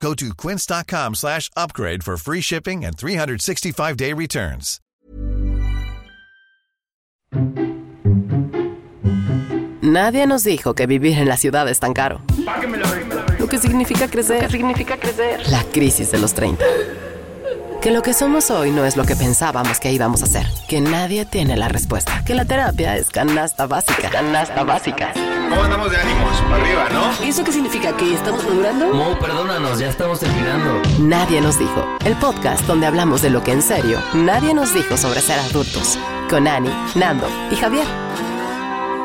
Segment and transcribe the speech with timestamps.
[0.00, 4.80] Go to quince.com slash upgrade for free shipping and 365-day returns.
[9.82, 12.20] Nadie nos dijo que vivir en la ciudad es tan caro.
[13.38, 14.50] Lo que significa crecer.
[14.50, 15.48] significa crecer?
[15.48, 16.64] La crisis de los 30.
[17.80, 20.46] Que lo que somos hoy no es lo que pensábamos que íbamos a hacer.
[20.66, 22.22] Que nadie tiene la respuesta.
[22.24, 24.10] Que la terapia es canasta básica.
[24.10, 25.12] Canasta básica.
[25.48, 26.36] ¿Cómo andamos de ánimos?
[26.42, 27.24] Para arriba, ¿no?
[27.24, 27.96] ¿Y eso qué significa?
[27.96, 28.92] ¿Que estamos madurando?
[28.92, 30.82] Mo, perdónanos, ya estamos terminando.
[30.98, 31.86] Nadie nos dijo.
[32.04, 35.96] El podcast donde hablamos de lo que en serio nadie nos dijo sobre ser adultos.
[36.28, 37.86] Con Ani, Nando y Javier.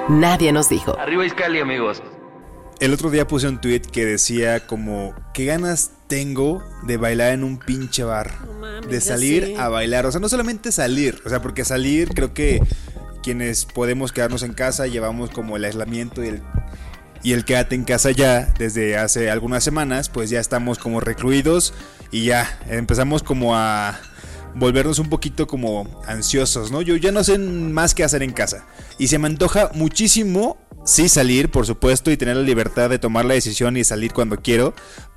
[0.10, 0.98] Nadie nos dijo.
[1.00, 2.02] Arriba Iscali, amigos.
[2.82, 7.44] El otro día puse un tweet que decía como, ¿qué ganas tengo de bailar en
[7.44, 8.34] un pinche bar?
[8.90, 10.08] de salir a bailar.
[10.08, 12.60] O sea, no solamente salir, o sea, porque salir creo que
[13.22, 16.42] quienes podemos quedarnos en casa llevamos como el aislamiento y el,
[17.22, 21.76] y el quédate en casa ya desde hace algunas semanas, pues ya estamos como recluidos
[22.10, 24.00] y ya empezamos como a
[24.56, 26.82] volvernos un poquito como ansiosos, ¿no?
[26.82, 28.66] Yo ya no sé más qué hacer en casa.
[28.98, 33.26] Y se me antoja muchísimo, sí salir, por supuesto, y tener la libertad de tomar
[33.26, 34.74] la decisión y salir cuando quiero,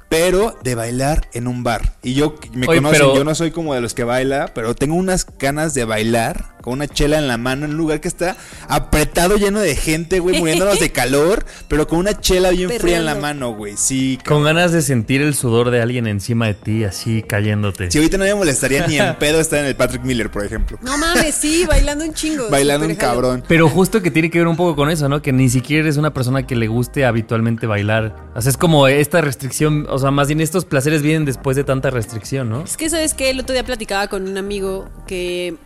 [0.08, 1.96] pero de bailar en un bar.
[2.02, 4.74] Y yo, me Oye, conocen, pero- yo no soy como de los que baila, pero
[4.74, 8.08] tengo unas ganas de bailar con una chela en la mano en un lugar que
[8.08, 12.96] está apretado, lleno de gente, güey, muriéndonos de calor, pero con una chela bien fría
[12.96, 13.74] en la mano, güey.
[13.76, 17.90] Sí, Con ganas de sentir el sudor de alguien encima de ti, así cayéndote.
[17.90, 20.78] Si ahorita no me molestaría ni en pedo estar en el Patrick Miller, por ejemplo.
[20.80, 22.48] No mames, sí, bailando un chingo.
[22.50, 23.44] Bailando un cabrón.
[23.46, 25.20] Pero justo que tiene que ver un poco con eso, ¿no?
[25.20, 28.16] Que ni siquiera eres una persona que le guste habitualmente bailar.
[28.34, 31.64] O sea, es como esta restricción, o sea, más bien estos placeres vienen después de
[31.64, 32.64] tanta restricción, ¿no?
[32.64, 35.56] Es que sabes que el otro día platicaba con un amigo que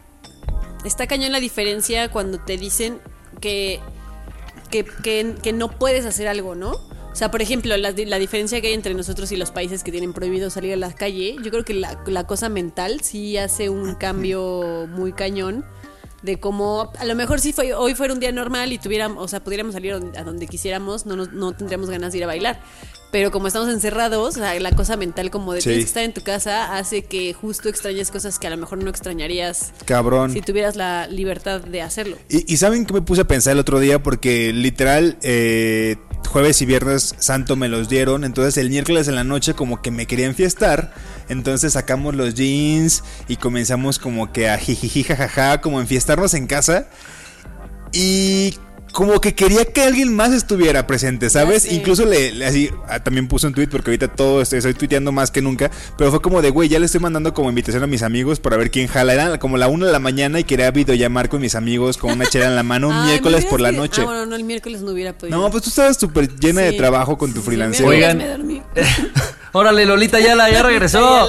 [0.85, 3.01] está cañón la diferencia cuando te dicen
[3.41, 3.81] que,
[4.71, 4.85] que,
[5.43, 6.73] que- no puedes hacer algo, ¿no?
[6.73, 9.91] O sea, por ejemplo, la, la diferencia que hay entre nosotros y los países que
[9.91, 13.71] tienen prohibido salir a la calle, yo creo que la, la cosa mental sí hace
[13.71, 15.65] un cambio muy cañón
[16.23, 19.29] de cómo a lo mejor si fue, hoy fuera un día normal y tuviéramos, o
[19.29, 22.61] sea, pudiéramos salir a donde, quisiéramos, no, nos- no tendríamos ganas de ir a bailar.
[23.11, 25.69] Pero como estamos encerrados, o sea, la cosa mental como de Sí.
[25.71, 28.83] tienes que estar en tu casa hace que justo extrañes cosas que a lo mejor
[28.85, 30.33] no extrañarías Cabrón.
[30.33, 32.19] si tuvieras la libertad de hacerlo.
[32.29, 34.03] Y, y ¿saben qué me puse a pensar el otro día?
[34.03, 35.97] Porque literal, eh,
[36.29, 38.25] jueves y viernes santo me los dieron.
[38.25, 40.93] Entonces el miércoles en la noche como que me quería enfiestar.
[41.29, 46.89] Entonces sacamos los jeans y comenzamos como que a jijiji jajaja, como enfiestarnos en casa.
[47.93, 48.55] Y
[48.93, 51.65] como que quería que alguien más estuviera presente, ¿sabes?
[51.65, 51.73] Ya.
[51.73, 55.13] Incluso le, le- así, ah, también puse un tweet porque ahorita todo estoy, estoy tuiteando
[55.13, 57.87] más que nunca, pero fue como de, güey, ya le estoy mandando como invitación a
[57.87, 59.13] mis amigos para ver quién jala.
[59.15, 62.27] Era como la una de la mañana y quería videollamar con mis amigos con una
[62.27, 64.03] chela en la mano un Ay, miércoles por la noche.
[64.03, 65.39] Ah, bueno, no, el miércoles no hubiera podido.
[65.39, 68.19] No, pues tú estabas súper llena de trabajo con tu Sí, Oigan.
[68.19, 68.63] me dormí.
[69.53, 71.29] Órale, Lolita Yala, ya regresó.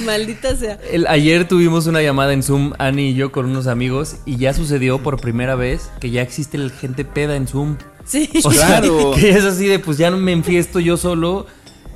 [0.04, 0.78] Maldita sea.
[0.90, 4.54] El- ayer tuvimos una llamada en Zoom, Ani y yo, con unos amigos, y ya
[4.54, 7.76] sucedió por primera vez que ya existe el gente peda en Zoom.
[8.04, 8.28] Sí.
[8.44, 9.12] O sea, Claro.
[9.16, 11.46] que es así de, pues ya no me enfiesto yo solo.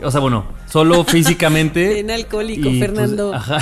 [0.02, 1.88] O sea, bueno, solo físicamente.
[1.94, 3.32] Bien alcohólico, Y, pues, Fernando.
[3.34, 3.58] ajá.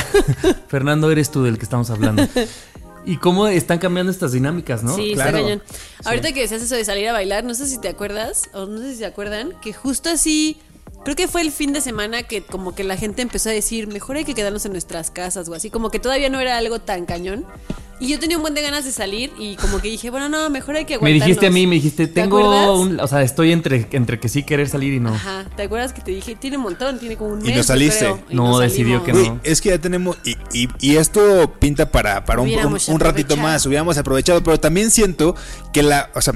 [0.68, 2.26] Fernando, eres tú del que estamos hablando.
[3.04, 4.94] Y cómo están cambiando estas dinámicas, ¿no?
[4.94, 5.36] Sí, Claro.
[5.38, 5.62] está cañón.
[6.04, 8.78] Ahorita que decías eso de salir a bailar, no sé si te acuerdas, o no
[8.78, 10.56] sé si se acuerdan, que justo así,
[11.04, 13.86] creo que fue el fin de semana que como que la gente empezó a decir,
[13.88, 16.78] mejor hay que quedarnos en nuestras casas o así, como que todavía no era algo
[16.80, 17.44] tan cañón.
[18.00, 20.50] Y yo tenía un buen de ganas de salir y como que dije, bueno, no,
[20.50, 21.24] mejor hay que Me aguantarnos.
[21.26, 22.98] dijiste a mí, me dijiste, ¿Te tengo un.
[22.98, 25.10] O sea, estoy entre, entre que sí querer salir y no.
[25.14, 26.34] Ajá, ¿te acuerdas que te dije?
[26.34, 27.58] Tiene un montón, tiene como un Y mes.
[27.58, 27.98] no saliste.
[28.00, 29.38] creo, y No, decidió que no.
[29.44, 30.16] es que ya tenemos.
[30.24, 33.64] Y, y- y esto pinta para, para un, un- un ratito más.
[33.66, 34.42] Hubiéramos aprovechado.
[34.42, 35.36] Pero también siento
[35.72, 36.10] que la.
[36.16, 36.32] O sea.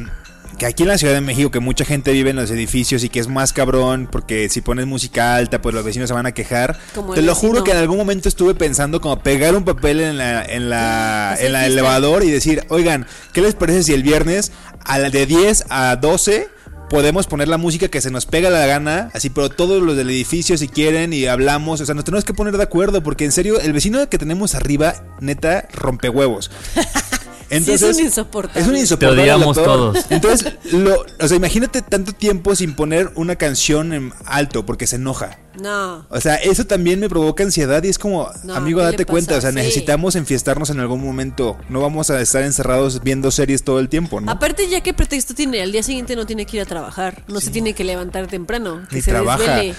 [0.58, 3.11] Que aquí en la Ciudad de México, que mucha gente vive en los edificios y
[3.11, 6.32] que es más cabrón, porque si pones música alta, pues los vecinos se van a
[6.32, 6.79] quejar.
[6.94, 7.50] Como Te lo vecino.
[7.50, 11.37] juro que en algún momento estuve pensando como pegar un papel en la, en la,
[11.41, 14.53] en la elevador y decir, oigan, ¿qué les parece si el viernes
[14.85, 16.49] a la de 10 a 12
[16.88, 20.08] podemos poner la música que se nos pega la gana, así, pero todos los del
[20.08, 23.32] edificio si quieren y hablamos, o sea, nos tenemos que poner de acuerdo, porque en
[23.32, 26.50] serio, el vecino que tenemos arriba, neta, rompe huevos.
[27.50, 28.60] es un insoportable.
[28.60, 29.16] Es un insoportable.
[29.16, 30.06] Te odiamos todos.
[30.10, 34.96] Entonces, lo, o sea, imagínate tanto tiempo sin poner una canción en alto porque se
[34.96, 35.38] enoja.
[35.60, 36.04] No.
[36.10, 39.04] O sea, eso también me provoca ansiedad y es como, No, amigo, ¿qué le date
[39.06, 39.56] cuenta, o sea, Sí.
[39.56, 41.56] necesitamos enfiestarnos en algún momento.
[41.70, 44.31] No vamos a estar encerrados viendo series todo el tiempo, ¿no?
[44.31, 47.40] Aparte, ya qué pretexto tiene, al día siguiente no tiene que ir a trabajar, no
[47.40, 49.38] se tiene que levantar temprano, que Ni se trabaja.
[49.56, 49.75] desvele.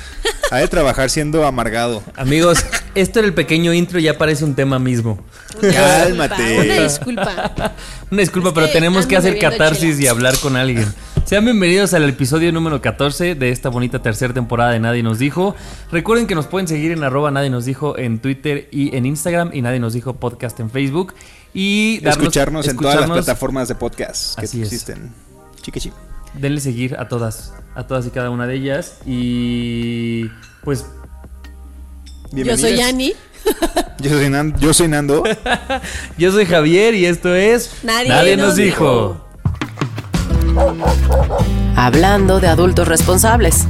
[0.49, 2.01] Ha de trabajar siendo amargado.
[2.15, 2.57] Amigos,
[3.01, 5.19] esto era el pequeño intro, ya parece un tema mismo.
[5.61, 6.59] Una Cálmate.
[6.59, 7.73] Una disculpa.
[8.11, 10.03] Una disculpa, Es pero que tenemos que hacer catarsis chela.
[10.03, 10.85] y hablar con alguien.
[11.25, 15.55] Sean bienvenidos al episodio número 14 de esta bonita tercera temporada de Nadie nos dijo.
[15.91, 19.51] Recuerden que nos pueden seguir en arroba Nadie nos dijo en Twitter y en Instagram
[19.53, 21.13] y Nadie nos dijo podcast en Facebook.
[21.53, 24.67] Y darnos- escucharnos, en todas las plataformas de podcast que Así es.
[24.67, 25.11] existen.
[25.61, 25.91] Chiquichi.
[26.33, 28.99] Denle seguir a todas, a todas y cada una de ellas.
[29.05, 30.25] Y
[30.63, 30.85] pues
[32.31, 33.13] Yo soy Ani.
[33.99, 35.23] Yo soy, Nan- yo soy Nando.
[36.17, 39.25] yo soy Javier y esto es Nadie nos nos dijo.
[41.75, 43.65] Hablando de adultos responsables.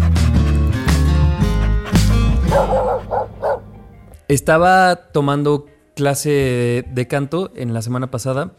[4.27, 8.51] Estaba tomando clase de, canto en la semana pasada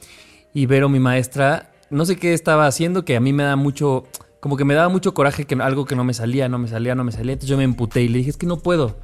[0.55, 4.06] y Vero, mi maestra, no sé qué estaba haciendo, que a mí me da mucho,
[4.41, 6.95] como que me daba mucho coraje que algo que no me salía, no me salía,
[6.95, 7.35] no me salía.
[7.35, 8.97] Entonces yo me emputé y le dije, es que no puedo.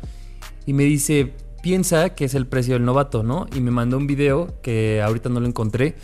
[0.67, 1.33] Y me dice,
[1.63, 3.47] piensa que es el precio del novato, ¿no?
[3.55, 5.95] Y me mandó un video que ahorita no lo encontré,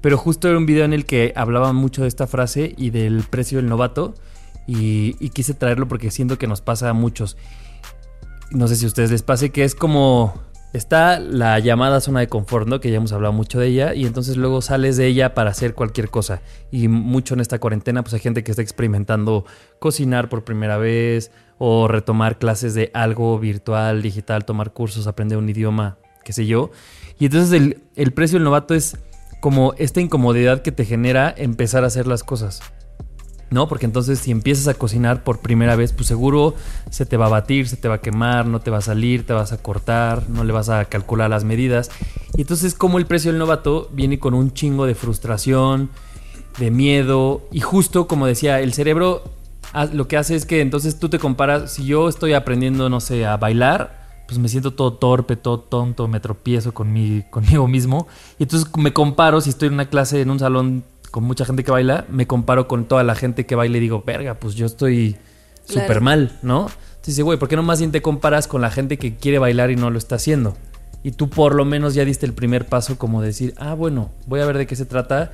[0.00, 3.22] pero justo era un video en el que hablaba mucho de esta frase y del
[3.28, 4.14] precio del novato
[4.66, 7.36] y, y quise traerlo porque siento que nos pasa a muchos
[8.52, 10.34] no sé si a ustedes les pase, que es como
[10.72, 12.80] está la llamada zona de confort, ¿no?
[12.80, 15.74] Que ya hemos hablado mucho de ella y entonces luego sales de ella para hacer
[15.74, 16.40] cualquier cosa.
[16.70, 19.44] Y mucho en esta cuarentena, pues hay gente que está experimentando
[19.78, 25.48] cocinar por primera vez o retomar clases de algo virtual, digital, tomar cursos, aprender un
[25.48, 26.70] idioma, qué sé yo.
[27.18, 28.96] Y entonces el, el precio del novato es
[29.40, 32.62] como esta incomodidad que te genera empezar a hacer las cosas.
[33.52, 33.68] ¿No?
[33.68, 36.54] Porque entonces si empiezas a cocinar por primera vez, pues seguro
[36.90, 39.26] se te va a batir, se te va a quemar, no te va a salir,
[39.26, 41.90] te vas a cortar, no le vas a calcular las medidas.
[42.34, 45.90] Y entonces como el precio del novato viene con un chingo de frustración,
[46.58, 49.22] de miedo y justo como decía, el cerebro
[49.92, 53.24] lo que hace es que entonces tú te comparas, si yo estoy aprendiendo, no sé,
[53.24, 58.06] a bailar, pues me siento todo torpe, todo tonto, me tropiezo con mi, conmigo mismo.
[58.38, 61.62] Y entonces me comparo, si estoy en una clase, en un salón con mucha gente
[61.62, 64.66] que baila, me comparo con toda la gente que baila y digo, verga, pues yo
[64.66, 65.16] estoy
[65.68, 65.82] Claro.
[65.82, 66.62] súper mal, ¿no?
[66.62, 69.38] Entonces dice, güey, ¿por qué no más bien te comparas con la gente que quiere
[69.38, 70.56] bailar y no lo está haciendo?
[71.04, 74.40] Y tú por lo menos ya diste el primer paso como decir, ah, bueno, voy
[74.40, 75.32] a ver de qué se trata.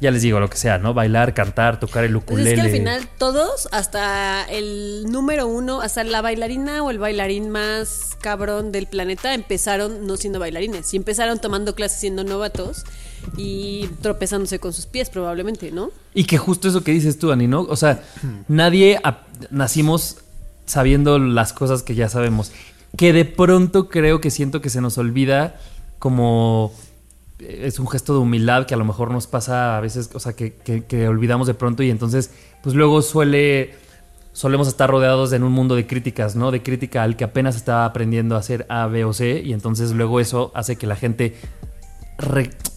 [0.00, 0.92] Ya les digo lo que sea, ¿no?
[0.92, 2.50] Bailar, cantar, tocar el Pues ukulele.
[2.50, 7.48] es que al final todos, hasta el número uno, hasta la bailarina o el bailarín
[7.50, 10.92] más cabrón del planeta, empezaron no siendo bailarines.
[10.92, 12.84] Y empezaron tomando clases siendo novatos
[13.36, 15.90] y tropezándose con sus pies probablemente, ¿no?
[16.12, 17.60] Y que justo eso que dices tú, Ani, ¿no?
[17.62, 18.02] O sea,
[18.48, 19.00] nadie
[19.50, 20.18] nacimos
[20.66, 22.52] sabiendo las cosas que ya sabemos.
[22.96, 25.56] Que de pronto creo que siento que se nos olvida
[25.98, 26.72] como
[27.38, 30.34] es un gesto de humildad que a lo mejor nos pasa a veces, o sea,
[30.34, 32.30] que, que- olvidamos de pronto y entonces,
[32.62, 33.74] pues luego suele,
[34.32, 36.50] solemos estar rodeados en un mundo de críticas, ¿no?
[36.50, 39.90] De crítica al que apenas está aprendiendo a hacer A, B o C y entonces
[39.92, 41.34] luego eso hace que la gente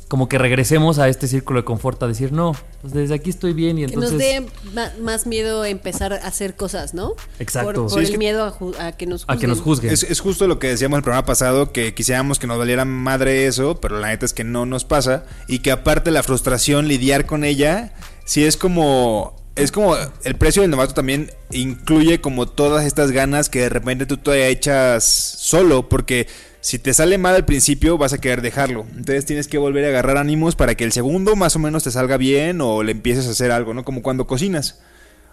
[0.08, 3.52] como que regresemos a este círculo de confort a decir, no, pues desde aquí estoy
[3.54, 4.12] bien y Que entonces...
[4.14, 7.14] nos dé más miedo empezar a hacer cosas, ¿no?
[7.40, 7.74] Exacto.
[7.74, 9.92] Por, por Sí, el que- miedo a, ju- a que nos a que nos juzguen.
[9.92, 12.86] Es, es justo lo que decíamos en el programa pasado, que quisiéramos que nos valiera
[12.86, 15.26] madre eso, pero la neta es que no nos pasa.
[15.48, 17.94] Y que aparte la frustración, lidiar con ella,
[18.26, 19.36] sí es como...
[19.58, 24.06] Es como el precio del novato también incluye como todas estas ganas que de repente
[24.06, 26.28] tú todavía echas solo, porque
[26.68, 28.86] si te sale mal al principio vas a querer dejarlo.
[28.90, 31.92] Entonces tienes que volver a agarrar ánimos para que el segundo más o menos te
[31.92, 33.86] salga bien o le empieces a hacer algo, ¿no?
[33.86, 34.80] Como cuando cocinas.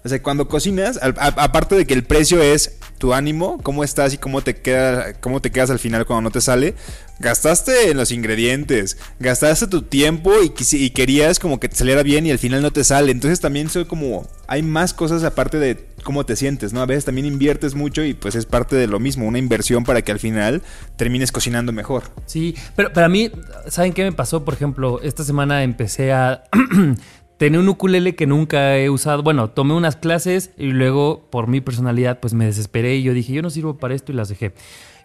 [0.05, 1.09] O sea, cuando cocinas, a-
[1.43, 5.41] aparte de que el precio es tu ánimo, cómo estás y cómo te queda, cómo
[5.41, 6.75] te quedas al final cuando no te sale,
[7.19, 12.31] gastaste en los ingredientes, gastaste tu tiempo y, querías como que te saliera bien y
[12.31, 13.13] al final no te sale.
[13.13, 16.83] Entonces también soy como, hay más cosas aparte de cómo te sientes, ¿no?
[16.83, 20.03] A veces también inviertes mucho y pues es parte de lo mismo, una inversión para
[20.03, 20.63] que al final
[20.97, 22.05] termines cocinando mejor.
[22.27, 23.31] Sí, pero para mí,
[23.69, 24.45] ¿saben qué me pasó?
[24.45, 26.45] Por ejemplo, esta semana empecé a
[27.39, 29.23] tener un ukulele que nunca he usado.
[29.23, 33.33] Bueno, tomé unas clases y luego por mi personalidad pues me desesperé y yo dije,
[33.33, 34.53] yo no sirvo para esto y las dejé.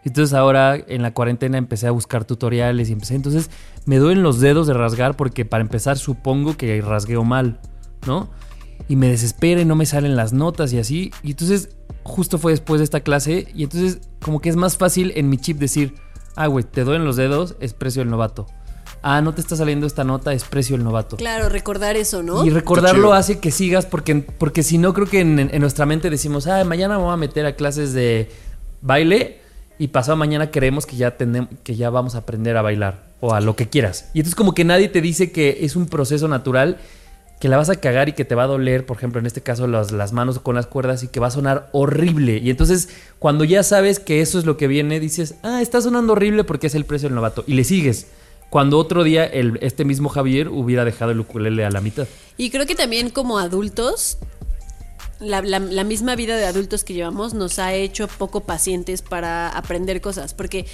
[0.06, 3.16] Entonces ahora en la cuarentena empecé a buscar tutoriales y empecé.
[3.16, 3.50] Entonces
[3.86, 7.60] me duelen los dedos de rasgar porque para empezar supongo que rasgueo mal,
[8.08, 8.30] ¿no?
[8.88, 11.12] Y me desespera y no me salen las notas y así.
[11.22, 11.70] Y entonces
[12.04, 15.38] justo fue después de esta clase y entonces como que es más fácil en mi
[15.38, 15.96] chip decir,
[16.36, 18.48] ah, güey, te duelen los dedos, es precio del novato.
[19.02, 21.18] ah, no te está saliendo esta nota, es precio el novato.
[21.18, 22.46] Claro, recordar eso, ¿no?
[22.46, 26.10] Y recordarlo hace que sigas porque, porque si no creo que en, en nuestra mente
[26.10, 28.30] decimos, ah, mañana me voy a meter a clases de
[28.82, 29.39] baile
[29.80, 33.34] y pasado mañana creemos que ya, tenem- que ya vamos a aprender a bailar o
[33.34, 34.10] a lo que quieras.
[34.14, 36.78] Y entonces como que nadie te dice que es un proceso natural
[37.40, 39.40] que la vas a cagar y que te va a doler, por ejemplo, en este
[39.42, 42.38] caso las, las manos con las cuerdas y que va a sonar horrible.
[42.38, 46.12] Y entonces cuando ya sabes que eso es lo que viene, dices, ah, está sonando
[46.14, 47.46] horrible porque es el precio del novato.
[47.48, 48.08] Y le sigues.
[48.50, 52.08] Cuando otro día el, este mismo Javier hubiera dejado el ukulele a la mitad.
[52.36, 54.18] Y creo que también como adultos,
[55.20, 60.34] la, misma vida de adultos que llevamos nos ha hecho poco pacientes para aprender cosas.
[60.34, 60.66] Porque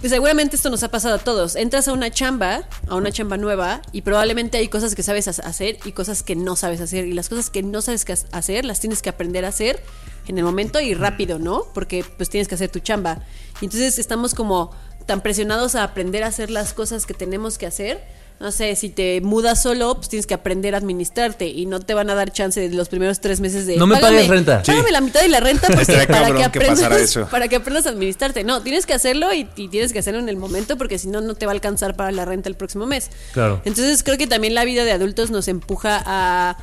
[0.00, 1.54] pues, seguramente esto nos ha pasado a todos.
[1.56, 5.46] Entras a una chamba, a una chamba nueva, y probablemente hay cosas que sabes ha-
[5.48, 7.06] hacer y cosas que no sabes hacer.
[7.06, 9.82] Y las cosas que no sabes hacer, las tienes que aprender a hacer
[10.26, 11.66] en el momento y rápido, ¿no?
[11.74, 13.22] Porque pues tienes que hacer tu chamba.
[13.60, 14.72] Y entonces estamos como
[15.06, 18.02] tan presionados a aprender a hacer las cosas que tenemos que hacer.
[18.40, 21.94] No sé, si te mudas solo, pues tienes que aprender a administrarte y no te
[21.94, 23.76] van a dar chance de los primeros tres meses de...
[23.76, 24.62] No me "Págame- pagues renta".
[24.66, 27.28] Págame la mitad de la renta porque para cabrón que, aprendas, eso.
[27.30, 28.42] para que aprendas a administrarte.
[28.42, 31.20] No, tienes que hacerlo y, y tienes que hacerlo en el momento porque si no,
[31.20, 33.10] no te va a alcanzar para la renta el próximo mes.
[33.32, 33.62] Claro.
[33.64, 36.56] Entonces creo que también la vida de adultos nos empuja a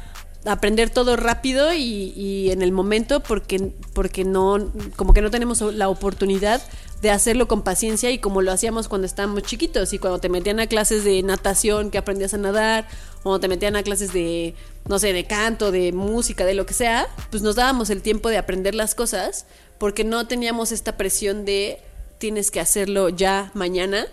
[0.45, 5.61] aprender todo rápido y, y en el momento porque, porque no, como que no tenemos
[5.61, 6.61] la oportunidad
[7.01, 10.59] de hacerlo con paciencia y como lo hacíamos cuando estábamos chiquitos y cuando te metían
[10.59, 12.87] a clases de natación que aprendías a nadar
[13.23, 14.55] o te metían a clases de,
[14.87, 18.29] no sé, de canto, de música, de lo que sea, pues nos dábamos el tiempo
[18.29, 19.45] de aprender las cosas
[19.77, 21.79] porque no teníamos esta presión de
[22.17, 24.07] tienes que hacerlo ya mañana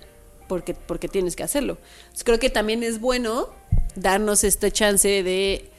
[0.49, 1.79] porque, porque tienes que hacerlo.
[2.25, 3.49] Creo que también es bueno
[3.97, 5.71] darnos esta chance de,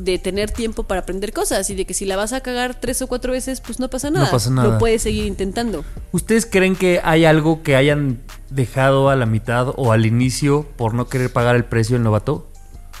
[0.00, 3.02] de tener tiempo para aprender cosas y de que si la vas a cagar tres
[3.02, 4.30] o cuatro veces, pues no pasa nada.
[4.30, 4.72] pasa nada.
[4.72, 5.84] Lo puedes seguir intentando.
[6.12, 8.20] ¿Ustedes creen que hay algo que hayan
[8.50, 12.48] dejado a la mitad o al inicio por no querer pagar el precio del novato?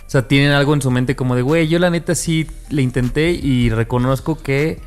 [0.06, 2.82] O sea, tienen algo en su mente como de, güey, yo la neta sí le
[2.82, 4.80] intenté y reconozco que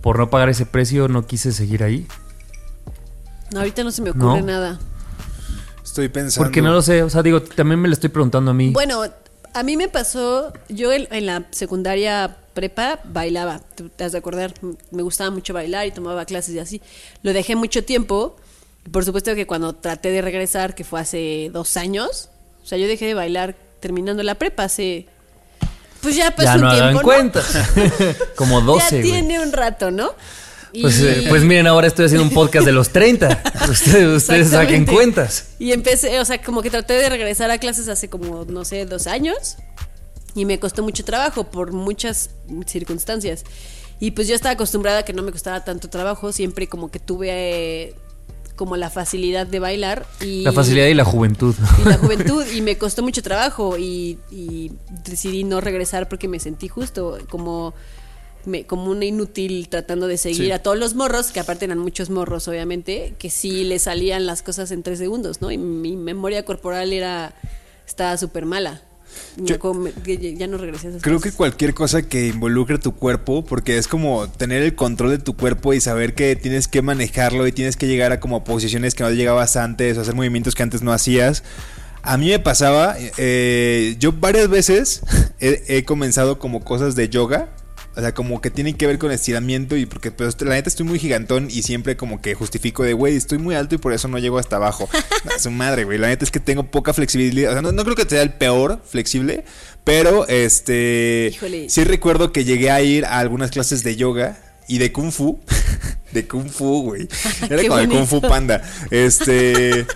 [0.00, 2.06] por no pagar ese precio no quise seguir ahí.
[3.52, 4.46] No, ahorita no se me ocurre ¿No?
[4.46, 4.78] nada.
[5.82, 6.44] Estoy pensando.
[6.44, 8.70] Porque no lo sé, o sea, digo, también me lo estoy preguntando a mí.
[8.70, 9.02] Bueno,
[9.54, 14.18] a mí me pasó, yo en, en la secundaria prepa bailaba, tú te has de
[14.18, 14.52] acordar,
[14.90, 16.82] me gustaba mucho bailar y tomaba clases y así.
[17.22, 18.36] Lo dejé mucho tiempo,
[18.84, 22.30] y por supuesto que cuando traté de regresar, que fue hace dos años,
[22.62, 25.06] o sea, yo dejé de bailar terminando la prepa hace...
[26.00, 27.02] Pues ya pasó ya un no tiempo, ¿no?
[27.02, 27.42] cuenta.
[28.36, 30.12] como 12, ya tiene un rato, ¿no?
[30.80, 33.42] Pues, eh, pues miren, ahora estoy haciendo un podcast de los 30.
[33.70, 35.48] Ustedes, ustedes saquen cuentas.
[35.58, 38.84] Y empecé, o sea, como que traté de regresar a clases hace como, no sé,
[38.86, 39.56] dos años.
[40.34, 42.30] Y me costó mucho trabajo por muchas
[42.66, 43.44] circunstancias.
[44.00, 46.32] Y pues yo estaba acostumbrada a que no me costaba tanto trabajo.
[46.32, 47.94] Siempre como que tuve eh,
[48.56, 50.06] como la facilidad de bailar.
[50.20, 51.54] Y, La facilidad y la juventud.
[51.84, 52.44] y la juventud.
[52.52, 53.78] Y me costó mucho trabajo.
[53.78, 54.72] Y, y
[55.04, 57.74] decidí no regresar porque me sentí justo como...
[58.46, 60.52] me- como una inútil tratando de seguir Sí.
[60.52, 64.42] a todos los morros, que aparte eran muchos morros, obviamente, que sí le salían las
[64.42, 65.50] cosas en tres segundos, ¿no?
[65.50, 67.34] Y mi memoria corporal era
[67.86, 68.82] estaba súper mala.
[69.36, 69.56] Yo-
[70.06, 73.86] ya no regresé a esas Creo que cualquier cosa que involucre tu cuerpo, porque es
[73.86, 77.76] como tener el control de tu cuerpo y saber que tienes que manejarlo y tienes
[77.76, 80.92] que llegar a como posiciones que no llegabas antes, o hacer movimientos que antes no
[80.92, 81.44] hacías.
[82.02, 85.02] A mí me pasaba, eh, yo varias veces
[85.40, 87.48] he, he comenzado como cosas de yoga.
[87.96, 90.84] O sea, como que tienen que ver con estiramiento y porque pues, la neta estoy
[90.84, 94.08] muy gigantón y siempre como que justifico de, güey, estoy muy alto y por eso
[94.08, 94.88] no llego hasta abajo.
[95.34, 95.98] A su madre, güey.
[95.98, 97.50] La neta es que tengo poca flexibilidad.
[97.50, 99.44] O sea, no, no creo que sea el peor flexible,
[99.84, 101.30] pero este...
[101.34, 101.70] Híjole.
[101.70, 105.40] Sí recuerdo que llegué a ir a algunas clases de yoga y de kung fu.
[106.12, 107.08] de kung fu, güey.
[107.48, 108.60] Era como de kung fu panda.
[108.90, 109.86] Este...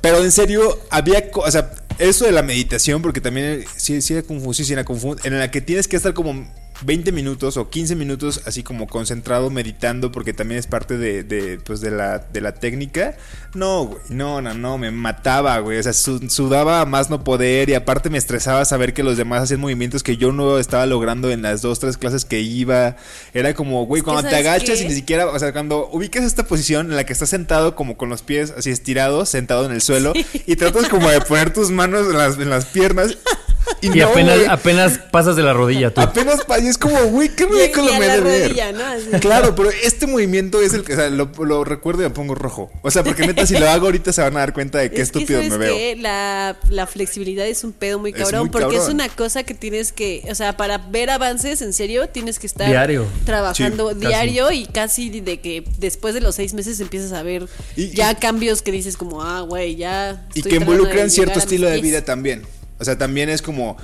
[0.00, 1.24] Pero en serio, había...
[1.34, 3.64] O sea, eso de la meditación, porque también...
[3.76, 5.16] Sí, sí era kung fu, sí, sí era kung fu.
[5.24, 6.46] En la que tienes que estar como
[6.84, 11.58] 20 minutos o 15 minutos así como concentrado meditando porque también es parte de, de,
[11.58, 13.16] pues de la, de la técnica.
[13.54, 15.78] No, güey, no, no, no, me mataba, güey.
[15.78, 19.16] O sea, su- sudaba a más no poder y aparte me estresaba saber que los
[19.16, 22.96] demás hacían movimientos que yo no estaba logrando en las dos, tres clases que iba.
[23.34, 24.84] Era como, güey, cuando te ¿sabes agachas qué?
[24.84, 27.96] y ni siquiera, o sea, cuando ubicas esta posición en la que estás sentado como
[27.96, 30.12] con los pies así estirados, sentado en el suelo
[30.46, 33.18] y tratas como de poner tus manos en las, en las piernas
[33.82, 36.00] Y, no, apenas, apenas pasas de la rodilla tú.
[36.00, 38.42] Apenas pa- y es como, güey, qué Y- ridículo y me de ver.
[38.44, 38.84] rodilla, ¿no?
[38.84, 39.06] Así.
[39.20, 42.34] Claro, pero este movimiento es el que, o sea, lo, lo recuerdo y me pongo
[42.34, 42.70] rojo.
[42.82, 45.00] O sea, porque neta, si lo hago ahorita se van a dar cuenta de qué
[45.00, 45.74] Es que, estúpido me ¿sabes veo.
[45.76, 45.96] qué?
[45.96, 49.54] La, la flexibilidad es un pedo muy Es cabrón, muy porque es una cosa que
[49.54, 53.06] tienes que, o sea, para ver avances en serio tienes que estar Diario.
[53.24, 54.06] trabajando Sí, casi.
[54.06, 57.46] diario y casi de que después de los seis meses empiezas a ver
[57.76, 60.26] Y- ya y- cambios que dices como, ah, güey, ya.
[60.34, 61.82] Y estoy que tratando involucran cierto estilo de pies".
[61.82, 62.42] vida también.
[62.80, 63.76] O sea, también es como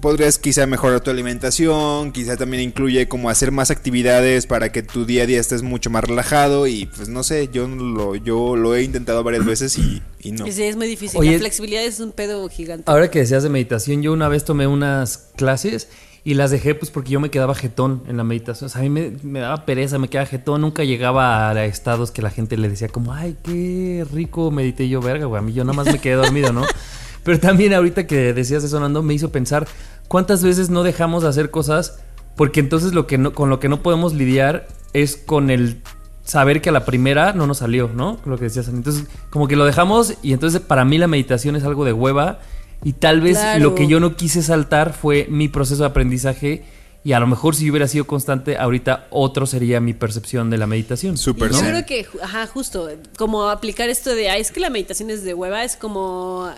[0.00, 5.04] podrías quizá mejorar tu alimentación, quizá también incluye como hacer más actividades para que tu
[5.04, 8.76] día a día estés mucho más relajado y pues no sé, yo lo yo lo
[8.76, 10.46] he intentado varias veces y, y no.
[10.46, 11.18] Y sí, es muy difícil.
[11.18, 12.84] Oye- la flexibilidad es un pedo gigante.
[12.86, 15.88] Ahora que decías de meditación, yo una vez tomé unas clases
[16.24, 18.66] y las dejé pues porque yo me quedaba jetón en la meditación.
[18.66, 20.60] O sea, a mí me, me daba pereza, me quedaba jetón.
[20.60, 25.00] Nunca llegaba a estados que la gente le decía como, ay, qué rico medité yo,
[25.00, 25.40] verga, güey.
[25.40, 26.64] A mí yo nada más me quedé dormido, ¿no?
[27.24, 29.66] Pero también ahorita que decías eso, Nando, me hizo pensar
[30.08, 31.98] cuántas veces no dejamos de hacer cosas
[32.36, 35.82] porque entonces lo que no, con lo que no podemos lidiar es con el
[36.24, 38.18] saber que a la primera no nos salió, ¿no?
[38.24, 38.68] Lo que decías.
[38.68, 42.38] Entonces, como que lo dejamos y entonces para mí la meditación es algo de hueva
[42.84, 43.64] y tal vez Claro.
[43.64, 46.64] lo que yo no quise saltar fue mi proceso de aprendizaje
[47.02, 50.66] y a lo mejor si hubiera sido constante, ahorita otro sería mi percepción de la
[50.66, 51.16] meditación.
[51.16, 55.08] Súper yo creo que, ajá, justo, como aplicar esto de, "Ay, es que la meditación
[55.10, 56.48] es de hueva, es como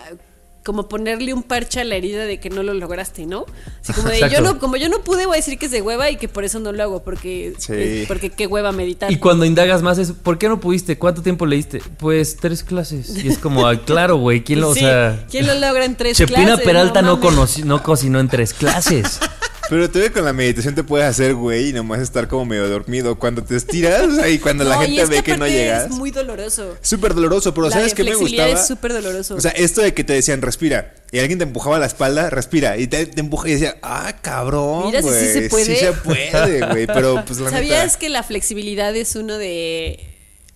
[0.63, 3.45] como ponerle un parche a la herida de que no lo lograste, ¿no?
[3.81, 5.81] Así como de, yo no, como yo no pude, voy a decir que es de
[5.81, 7.73] hueva y que por eso no lo hago, porque, Sí.
[7.75, 9.11] eh, porque qué hueva meditar.
[9.11, 10.97] Y cuando indagas más es, ¿por qué no pudiste?
[10.99, 11.81] ¿Cuánto tiempo leíste?
[11.97, 13.23] Pues tres clases.
[13.23, 15.25] Y es como, ah, claro, güey, ¿quién lo, o sea...
[15.31, 16.65] ¿quién lo logra en tres Chepina clases?
[16.65, 19.19] Peralta no, conocí- no cocinó en tres clases.
[19.71, 23.17] Pero todavía con la meditación te puedes hacer güey y nomás estar como medio dormido
[23.17, 25.85] cuando te estiras o sea, y cuando la No, gente ve que no llegas.
[25.85, 26.75] Es muy doloroso.
[26.81, 28.49] Súper doloroso, pero La ¿sabes qué me gustaba?
[28.49, 29.33] es súper doloroso.
[29.35, 32.77] O sea, esto de que te decían respira y alguien te empujaba la espalda, respira
[32.77, 35.33] y te, te empuja y decía, ah, cabrón, Mira si sí güey.
[35.33, 35.65] se puede.
[35.65, 37.99] Sí se puede, güey, pero pues la ¿Sabías neta.
[37.99, 40.10] que la flexibilidad es uno de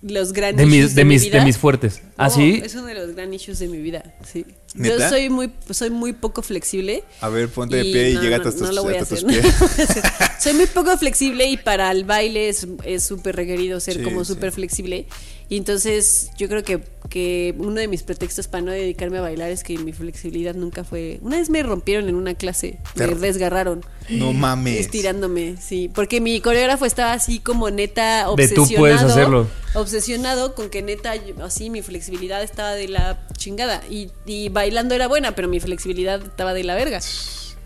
[0.08, 1.40] los gran De mis, de mi mis, vida?
[1.40, 2.02] de mis fuertes.
[2.18, 2.62] ¿Ah, No, sí?
[2.64, 4.46] Es uno de los gran issues de mi vida, sí.
[4.76, 4.98] ¿Neta?
[4.98, 7.04] Yo soy muy, soy muy poco flexible.
[7.22, 9.42] A ver, ponte de pie y llega hasta tus- hasta tus hacer.
[9.42, 9.56] pies.
[10.40, 14.24] soy muy poco flexible y para el baile es es súper requerido ser Sí, como
[14.26, 14.34] sí.
[14.34, 15.08] súper flexible.
[15.48, 19.52] Y entonces yo creo que, que uno de mis pretextos para no dedicarme a bailar
[19.52, 21.20] es que mi flexibilidad nunca fue...
[21.22, 23.86] Una vez me rompieron en una clase, me desgarraron.
[24.10, 24.80] No mames.
[24.80, 25.90] Estirándome, sí.
[25.94, 28.68] Porque mi coreógrafo estaba así como neta De obsesionado.
[28.68, 29.48] tú puedes hacerlo.
[29.75, 33.84] Obsesionado con que neta, así mi flexibilidad estaba de la chingada.
[33.90, 37.02] Y, y bailando era buena, pero mi flexibilidad estaba de la verga.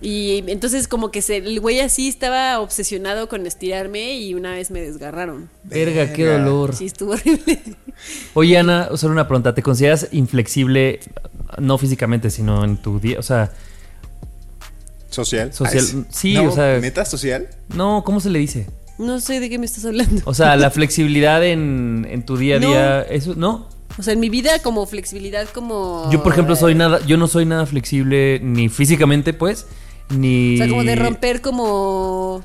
[0.02, 4.72] Y entonces como que se, el güey así estaba obsesionado con estirarme y una vez
[4.72, 5.50] me desgarraron.
[5.66, 6.74] Verga, qué dolor.
[6.76, 7.62] Sí, estuvo horrible.
[8.34, 9.54] Oye, Ana, solo una pregunta.
[9.54, 11.02] ¿Te consideras inflexible,
[11.58, 13.20] no físicamente, sino en tu día?
[13.20, 13.52] O sea,
[15.10, 15.52] Social.
[15.54, 17.48] Social- Ay, sí, No, o sea- ¿Neta social?
[17.76, 18.68] no, ¿cómo se le dice?
[19.00, 20.22] No sé de qué me estás hablando.
[20.26, 22.68] O sea, la flexibilidad en, en tu día a No.
[22.68, 23.68] día, eso, ¿no?
[23.98, 26.10] O sea, en mi vida como flexibilidad como...
[26.12, 29.66] Yo, por ejemplo, soy nada, yo no soy nada flexible ni físicamente, pues,
[30.10, 30.56] ni...
[30.56, 32.44] O sea, como de romper como...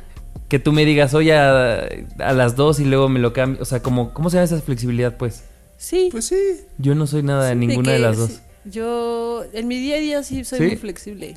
[0.48, 3.62] Que tú me digas, oye, a, a las dos y luego me lo cambio.
[3.62, 5.42] O sea, como, ¿cómo se llama esa flexibilidad, pues?
[5.78, 6.08] Sí.
[6.12, 6.36] Pues sí.
[6.78, 8.30] Yo no soy nada de ninguna de, que las dos.
[8.30, 8.38] sí.
[8.66, 10.64] Yo, en mi día a día sí soy ¿Sí?
[10.66, 11.34] muy flexible.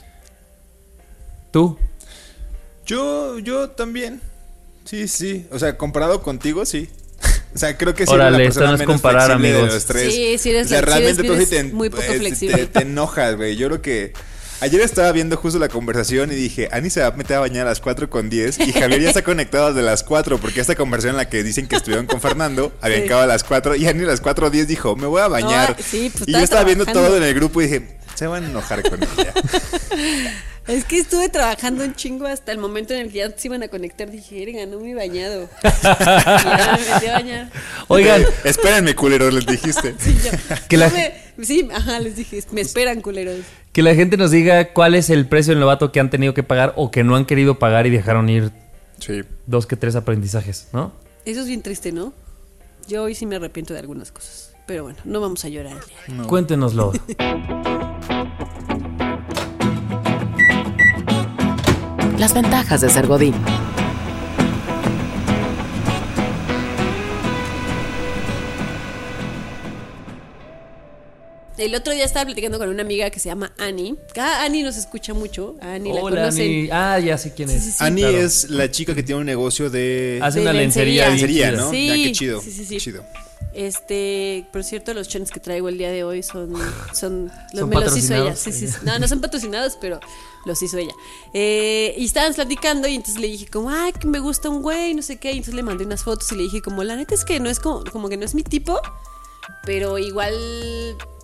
[1.51, 1.77] ¿Tú?
[2.85, 4.21] Yo, yo también.
[4.85, 5.45] Sí, sí.
[5.51, 6.89] O sea, comparado contigo, sí.
[7.55, 8.13] O sea, creo que sí.
[8.13, 9.73] Órale, eres la esto persona no es menos comparar, flexible de amigos.
[9.73, 10.13] los tres.
[10.13, 12.07] Sí, sí eres o sea, la- sí realmente tú sí te, eres muy poco eh,
[12.09, 12.57] te- flexible.
[12.57, 13.55] Te, te enojas, güey.
[13.55, 14.13] Yo creo que
[14.59, 17.67] ayer estaba viendo justo la conversación y dije, Ani se va a meter a bañar
[17.67, 20.75] a las 4 con 10 y Javier ya está conectado desde las 4 porque esta
[20.75, 23.87] conversación en la que dicen que estuvieron con Fernando había acabado a las 4 y
[23.87, 25.75] Ani a las 4.10 dijo, me voy a bañar.
[25.77, 28.45] No, sí, pues y yo estaba viendo todo en el grupo y dije, se van
[28.45, 29.33] a enojar con ella.
[30.67, 33.63] Es que estuve trabajando un chingo hasta el momento en el que ya se iban
[33.63, 34.09] a conectar.
[34.11, 35.47] Dije, erga, no me he bañado.
[35.63, 37.49] ya me metí a bañar.
[37.87, 39.95] Oigan, Espérenme, culeros, les dijiste.
[39.97, 40.31] Sí, yo,
[40.67, 43.45] Que la- me- sí, ajá, les dije, me esperan, culeros.
[43.71, 46.43] que la gente nos diga cuál es el precio del novato que han tenido que
[46.43, 48.51] pagar o que no han querido pagar y dejaron ir
[48.99, 49.21] Sí.
[49.45, 50.91] dos que tres aprendizajes, ¿no?
[51.25, 52.13] Eso es bien triste, ¿no?
[52.87, 54.53] Yo hoy sí me arrepiento de algunas cosas.
[54.65, 55.77] Pero bueno, no vamos a llorar.
[56.27, 56.91] Cuéntenoslo.
[62.17, 63.35] Las ventajas de ser Godín.
[71.57, 73.95] El otro día estaba platicando con una amiga que se llama Annie.
[74.15, 75.55] Ah, Annie nos escucha mucho.
[75.59, 76.43] A Annie la Hola, conocen.
[76.45, 76.69] Ani.
[76.71, 77.63] Ah, ya sé quién es.
[77.63, 77.83] Sí, sí, sí.
[77.83, 78.17] Annie Claro.
[78.19, 81.09] es la chica que tiene un negocio de Hace De una lencería.
[81.09, 81.51] lencería.
[81.53, 81.71] ¿no?
[81.71, 82.41] Sí, Ya, qué chido.
[82.41, 82.75] sí, sí, sí.
[82.75, 83.03] qué chido.
[83.55, 86.53] Este, por cierto, los chans que traigo el día de hoy son,
[86.93, 88.35] son, los, ¿Son me los hizo ella.
[88.35, 88.67] sí, sí.
[88.83, 89.99] No, no son patrocinados, pero
[90.45, 90.93] los hizo ella.
[91.33, 94.93] Eh, y estábamos platicando y entonces le dije como, ay, que me gusta un güey,
[94.93, 95.29] no sé qué.
[95.31, 97.49] Y entonces le mandé unas fotos y le dije como, la neta es que no
[97.49, 98.79] es como, como que no es mi tipo,
[99.65, 100.33] pero igual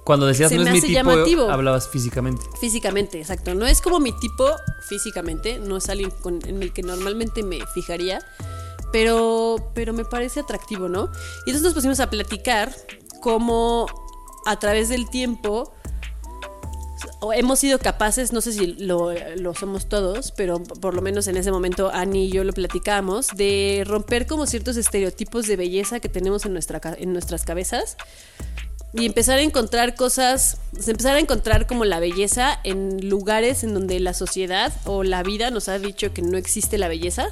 [0.04, 1.50] Cuando decías Se no me es mi tipo, llamativo.
[1.50, 2.44] hablabas físicamente.
[2.60, 3.54] Físicamente, exacto.
[3.56, 4.46] No es como mi tipo
[4.90, 8.20] físicamente, no es alguien con- en el que normalmente me fijaría,
[8.92, 11.06] pero, pero me parece atractivo, ¿no?
[11.46, 12.76] Y entonces nos pusimos a platicar
[13.22, 13.88] cómo
[14.46, 15.74] a través del tiempo
[17.32, 21.38] hemos sido capaces, no sé si lo, lo somos todos, pero por lo menos en
[21.38, 26.10] ese momento Ani y yo lo platicamos, de romper como ciertos estereotipos de belleza que
[26.10, 27.96] tenemos en, nuestra, en nuestras cabezas
[28.94, 33.74] y empezar a encontrar cosas, sea, empezar a encontrar como la belleza en lugares en
[33.74, 37.30] donde la sociedad o la vida nos ha dicho que no existe la belleza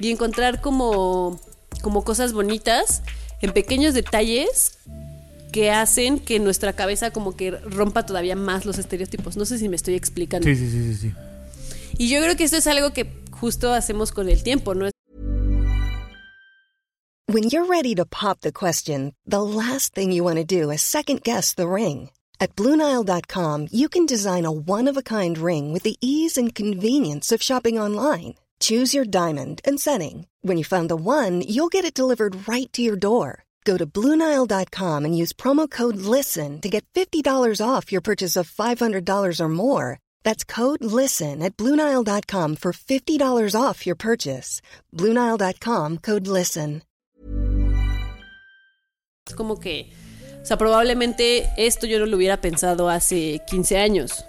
[0.00, 1.40] y encontrar como,
[1.82, 3.02] como cosas bonitas
[3.42, 4.78] en pequeños detalles
[5.52, 9.36] que hacen que nuestra cabeza como que rompa todavía más los estereotipos.
[9.36, 10.46] No sé si me estoy explicando.
[10.46, 11.14] Sí, sí, sí, sí, sí.
[11.98, 14.88] Y yo creo que esto es algo que justo hacemos con el tiempo, ¿no?
[17.30, 20.80] When you're ready to pop the question, the last thing you want to do is
[20.80, 22.10] second guess the ring.
[22.40, 26.54] At Bluenile.com, you can design a one of a kind ring with the ease and
[26.54, 28.36] convenience of shopping online.
[28.60, 30.26] Choose your diamond and setting.
[30.40, 33.44] When you find the one, you'll get it delivered right to your door.
[33.68, 38.48] Go to Bluenile.com and use promo code LISTEN to get $50 off your purchase of
[38.48, 39.98] $500 or more.
[40.24, 44.62] That's code LISTEN at Bluenile.com for $50 off your purchase.
[44.94, 46.82] Bluenile.com code LISTEN.
[49.26, 49.92] Es como que,
[50.40, 54.24] o sea, probablemente esto yo no lo hubiera pensado hace 15 años.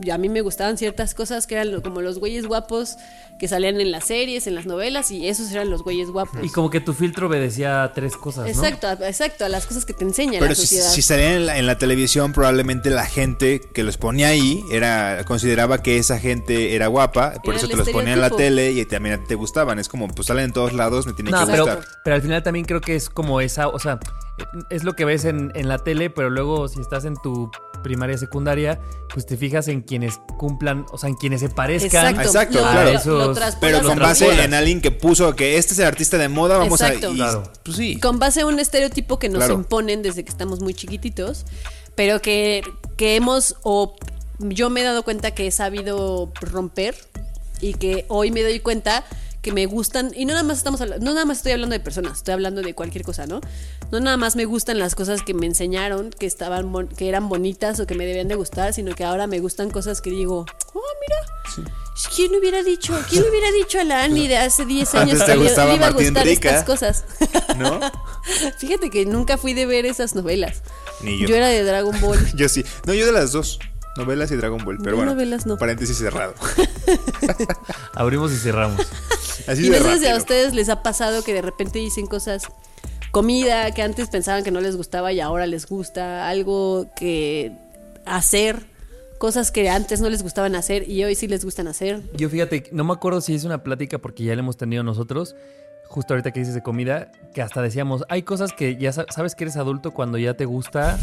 [0.00, 2.96] Y a mí me gustaban ciertas cosas que eran como los güeyes guapos
[3.38, 6.40] que salían en las series, en las novelas, y esos eran los güeyes guapos.
[6.42, 8.50] Y como que tu filtro obedecía a tres cosas, ¿no?
[8.50, 10.90] Exacto, a- exacto, a las cosas que te enseña Pero la si, sociedad.
[10.90, 15.24] si salían en la, en la televisión, probablemente la gente que los ponía ahí era
[15.24, 18.72] consideraba que esa gente era guapa, por Era eso te los ponía en la tele
[18.72, 19.78] y también a ti te gustaban.
[19.78, 21.84] Es como, pues salen en todos lados, me tiene No, que pero, gustar.
[22.04, 23.98] pero al final también creo que es como esa, o sea,
[24.70, 27.50] es lo que ves en, en la tele, pero luego si estás en tu
[27.82, 28.80] primaria, secundaria,
[29.12, 32.06] pues te fijas en quienes cumplan, o sea, en quienes se parezcan.
[32.16, 32.88] Exacto, Exacto, lo, claro.
[32.90, 36.28] Esos- lo Pero con base en alguien que puso que este es el artista de
[36.28, 37.08] moda, vamos Exacto.
[37.08, 37.10] a.
[37.12, 37.42] y- Claro.
[37.64, 38.00] Pues sí.
[38.00, 39.54] con base en un estereotipo que nos Claro.
[39.54, 41.46] imponen desde que estamos muy chiquititos,
[41.94, 42.62] pero que,
[42.96, 43.94] que hemos, o
[44.40, 46.94] yo me he dado cuenta que he sabido romper
[47.60, 49.04] y que hoy me doy cuenta
[49.48, 51.80] que me gustan, y no nada más estamos hablando, no nada más estoy hablando de
[51.80, 53.40] personas, estoy hablando de cualquier cosa, ¿no?
[53.90, 57.30] No nada más me gustan las cosas que me enseñaron, que estaban bon- que eran
[57.30, 60.44] bonitas o que me debían de gustar, sino que ahora me gustan cosas que digo,
[60.74, 61.68] oh, mira,
[62.14, 62.94] ¿quién hubiera dicho?
[63.08, 65.76] ¿Quién le hubiera dicho a la Annie de hace 10 años que le, iba a
[65.76, 66.48] Martín gustar Rica.
[66.50, 67.04] estas cosas?
[67.56, 67.80] ¿No?
[68.58, 70.62] Fíjate que nunca fui de ver esas novelas.
[71.00, 71.26] Ni yo.
[71.28, 72.18] Yo era de Dragon Ball.
[72.36, 72.64] Yo sí.
[72.86, 73.58] No, yo de las dos.
[73.96, 74.76] Novelas y Dragon Ball.
[74.78, 75.12] Pero Yo bueno.
[75.14, 75.56] novelas no.
[75.56, 76.34] Paréntesis cerrado.
[77.94, 78.86] Abrimos y cerramos.
[79.46, 82.42] Así y no sé si a ustedes les ha pasado que de repente dicen cosas,
[83.12, 87.52] comida que antes pensaban que no les gustaba y ahora les gusta, algo que
[88.04, 88.60] hacer,
[89.18, 92.02] cosas que antes no les gustaban hacer y hoy sí les gustan hacer.
[92.14, 95.34] Yo fíjate, no me acuerdo si es una plática porque ya la hemos tenido nosotros,
[95.88, 99.34] justo ahorita que dices de comida, que hasta decíamos, hay cosas que ya sa- sabes
[99.34, 100.98] que eres adulto cuando ya te gusta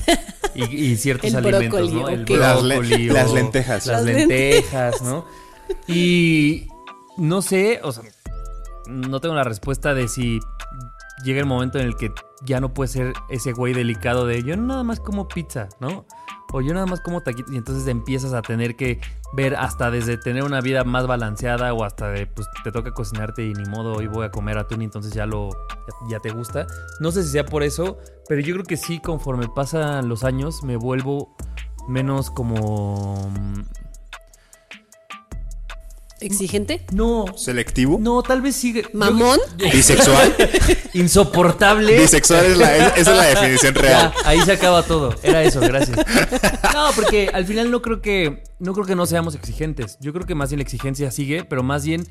[0.53, 2.09] y, y ciertos El alimentos, brócoli, ¿no?
[2.09, 2.39] El.
[2.39, 3.85] Las brócoli o las lentejas.
[3.87, 5.25] Las Las lentejas, ¿no?
[5.87, 6.67] Y
[7.17, 8.03] no sé, o sea,
[8.87, 10.39] no tengo la respuesta de si
[11.23, 14.55] llega el momento en el que ya no puede ser ese güey delicado de yo
[14.57, 16.05] nada más como pizza, ¿no?
[16.53, 19.01] O yo nada más como taquitos y entonces empiezas a tener que
[19.33, 23.45] ver hasta desde tener una vida más balanceada o hasta de pues te toca cocinarte
[23.45, 26.29] y ni modo hoy voy a comer atún y entonces ya lo ya, ya te
[26.29, 26.67] gusta.
[26.99, 27.97] No sé si sea por eso,
[28.29, 31.35] pero yo creo que sí conforme pasan los años me vuelvo
[31.87, 33.31] menos como
[36.21, 36.85] ¿Exigente?
[36.91, 37.97] no, ¿Selectivo?
[37.99, 39.37] no, tal vez sigue ¿Mamón?
[39.57, 40.33] ¿Bisexual?
[40.93, 41.99] insoportable.
[41.99, 44.13] Bisexual es la, es- esa es la definición real.
[44.23, 45.13] Ya, ahí se acaba todo.
[45.23, 45.97] Era eso, gracias.
[46.73, 49.97] No, porque al final no creo que no creo que no seamos exigentes.
[49.99, 52.07] Yo creo que más bien la exigencia sigue, pero más bien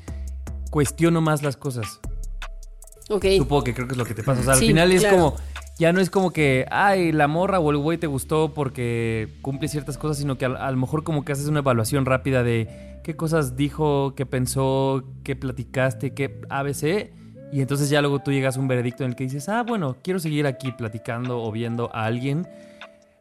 [0.69, 1.99] cuestiono más las cosas.
[3.09, 3.25] Ok.
[3.37, 4.41] Supongo que creo que es lo que te pasa.
[4.41, 5.17] O sea, al Sí, final es claro.
[5.17, 5.35] como
[5.77, 9.67] ya no es como que, ay, la morra o el güey te gustó porque cumple
[9.67, 13.15] ciertas cosas, sino que a, lo mejor como que haces una evaluación rápida de qué
[13.15, 17.11] cosas dijo, qué pensó, qué platicaste, qué ABC.
[17.51, 19.97] Y entonces ya luego tú llegas a un veredicto en el que dices, ah, bueno,
[20.01, 22.47] quiero seguir aquí platicando o viendo a alguien,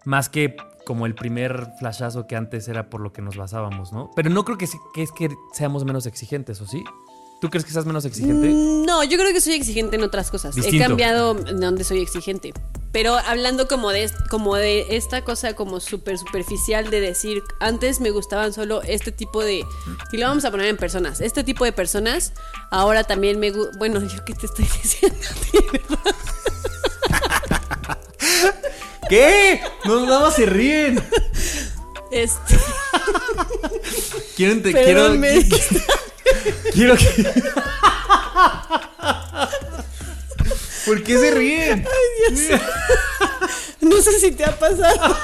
[0.05, 4.11] más que como el primer flashazo que antes era por lo que nos basábamos, ¿no?
[4.15, 6.85] Pero no creo que, que es que seamos menos exigentes, ¿o sí?
[7.45, 8.49] ¿Tú crees que seas menos exigente?
[8.49, 10.55] Mm, No, yo creo que soy exigente en otras cosas.
[10.55, 10.83] Distinto.
[10.83, 12.55] He cambiado en donde soy exigente.
[12.91, 18.09] Pero hablando como de, como de esta cosa como súper superficial de decir, antes me
[18.13, 19.63] gustaban solo este tipo de,
[20.13, 22.33] y lo vamos a poner en personas, este tipo de personas,
[22.71, 25.19] ahora también me gusta, bueno, yo qué te estoy diciendo.
[29.11, 29.61] ¿Qué?
[29.85, 31.03] No, nada más se ríen.
[32.11, 32.57] Este,
[34.37, 35.47] Quieren te perdón, me-
[36.73, 36.97] quiero.
[36.97, 37.43] Que.
[40.87, 41.87] ¿Por qué se ríen?
[43.81, 45.17] no sé si te ha pasado.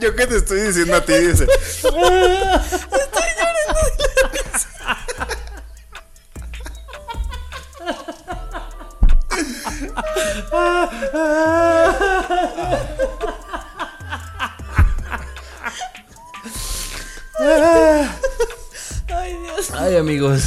[0.00, 1.46] Yo que te estoy diciendo a ti, dice.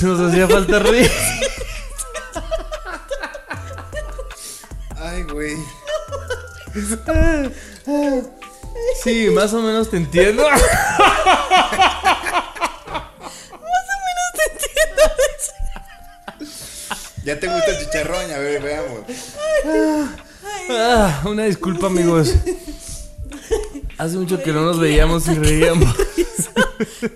[0.01, 1.11] Nos hacía falta reír.
[4.97, 5.55] Ay, güey.
[9.03, 10.43] Sí, más o menos te entiendo.
[17.23, 19.01] Ya te gusta el chicharrón, a ver, veamos.
[20.69, 22.33] Ah, una disculpa, amigos.
[23.97, 25.95] Hace mucho que no nos veíamos y reíamos.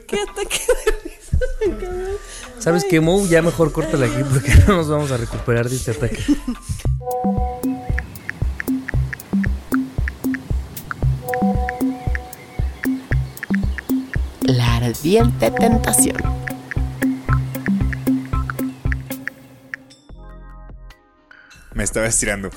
[0.08, 1.38] Qué ataque de risa,
[1.80, 2.18] cabrón.
[2.70, 3.26] ¿Sabes qué, Mo?
[3.26, 6.20] Ya mejor córtala aquí porque no nos vamos a recuperar de este ataque.
[14.44, 16.39] La ardiente tentación.
[21.80, 22.50] Me estaba estirando.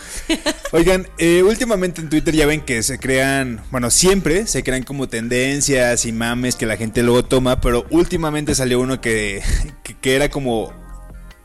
[0.72, 5.08] Oigan, eh, últimamente en Twitter ya ven que se crean, bueno, siempre se crean como
[5.08, 9.40] tendencias y mames que la gente luego toma, pero últimamente salió uno que,
[9.84, 10.72] que, que era como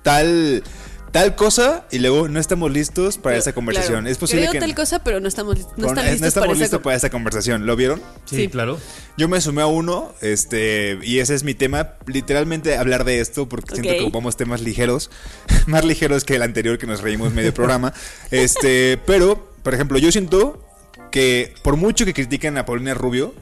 [0.02, 0.64] tal,
[1.12, 4.00] tal cosa y luego no estamos listos para esa conversación.
[4.02, 4.08] Claro.
[4.10, 6.48] Es posible Creo que tal cosa, pero no estamos, no con- están no listos estamos
[6.48, 7.66] para esa listos co- para esta conversación.
[7.66, 8.02] ¿Lo vieron?
[8.26, 8.48] Sí, Sí.
[8.50, 8.78] claro.
[9.18, 13.48] Yo me sumé a uno, este, y ese es mi tema, literalmente hablar de esto,
[13.50, 15.10] porque siento que ocupamos temas ligeros,
[15.66, 17.94] más ligeros que el anterior que nos reímos medio programa.
[18.32, 20.64] Este, pero, por ejemplo, yo siento
[21.12, 23.34] que por mucho que critican a Paulina Rubio,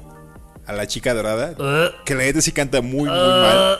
[0.67, 1.54] a la chica dorada,
[2.06, 3.80] que la neta sí canta muy, muy mal.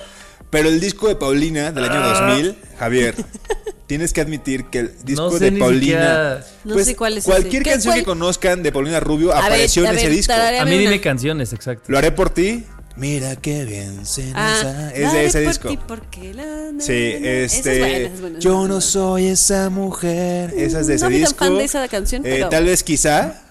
[0.56, 3.15] Pero el disco de Paulina del año 2000, Javier,
[3.88, 5.80] tienes que admitir que el disco No sé de Paulina.
[5.82, 7.26] siquiera- No pues, sé cuál es.
[7.26, 10.15] Cualquier ¿Qué- canción que conozcan de Paulina Rubio A ver, apareció a en ese ver,
[10.15, 10.34] disco.
[10.34, 10.78] A mí una.
[10.82, 11.84] dime canciones, exacto.
[11.88, 12.63] Lo haré por ti.
[12.98, 14.89] Mira qué bien se nos Ah.
[14.96, 15.68] Es de ese por disco.
[15.68, 17.74] ti porque la- na- Sí, este.
[17.74, 20.54] es buena, es buena, yo es no soy esa mujer.
[20.56, 21.46] Esa es de No ese soy tan disco.
[21.46, 23.41] fan de esa canción, Eh, pero- tal vez quizá.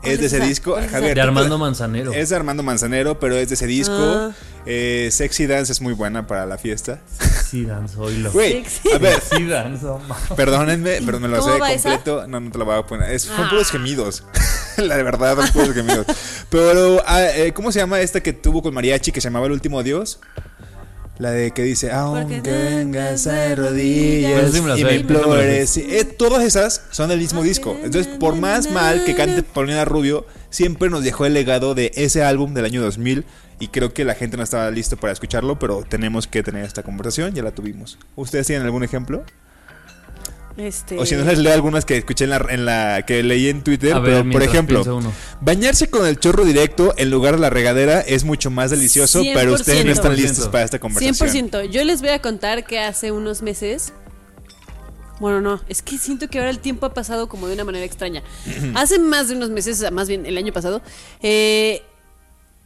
[0.00, 0.76] ¿Cuál Es de es ese disco.
[0.76, 2.12] De Armando Manzanero.
[2.12, 3.94] Es de Armando Manzanero, pero es de ese disco.
[3.96, 4.30] Ah.
[4.66, 7.00] Eh, Sexy Dance es muy buena para la fiesta.
[7.48, 8.30] Sí, danzo, oílo.
[8.30, 9.98] Güey, Sexy a ver, Sí, danzo.
[10.06, 10.16] ma.
[10.36, 11.90] perdónenme, pero me lo ¿Cómo sé esa?
[11.90, 12.26] completo.
[12.28, 13.10] No, no te lo voy a poner.
[13.12, 13.48] Es, son Ah.
[13.50, 14.24] puros gemidos.
[14.76, 16.06] la de verdad, son puros gemidos.
[16.50, 19.52] Pero, ah, eh, ¿cómo se llama esta que tuvo con Mariachi que se llamaba El
[19.52, 20.20] último Dios?
[21.18, 25.68] La de que dice, aunque vengas de rodillas sí y me implores.
[25.68, 27.76] Sí, eh, todas esas son del mismo disco.
[27.82, 32.22] Entonces, por más mal que cante Paulina Rubio, siempre nos dejó el legado de ese
[32.22, 33.24] álbum del año 2000.
[33.60, 36.84] Y creo que la gente no estaba listo para escucharlo, pero tenemos que tener esta
[36.84, 37.34] conversación.
[37.34, 37.98] Ya la tuvimos.
[38.14, 39.24] ¿Ustedes tienen algún ejemplo?
[40.58, 43.48] Este, O si no les leo algunas que escuché en la, en la que leí
[43.48, 45.02] en Twitter, A ver, pero por ejemplo,
[45.40, 49.54] bañarse con el chorro directo en lugar de la regadera es mucho más delicioso, pero
[49.54, 50.16] ustedes no están 100%.
[50.16, 51.48] listos para esta conversación.
[51.48, 51.70] 100%.
[51.70, 53.92] Yo les voy a contar que hace unos meses.
[55.20, 57.84] Bueno, no, es que siento que ahora el tiempo ha pasado como de una manera
[57.84, 58.24] extraña.
[58.74, 60.82] hace más de unos meses, o sea, más bien el año pasado,
[61.22, 61.82] eh,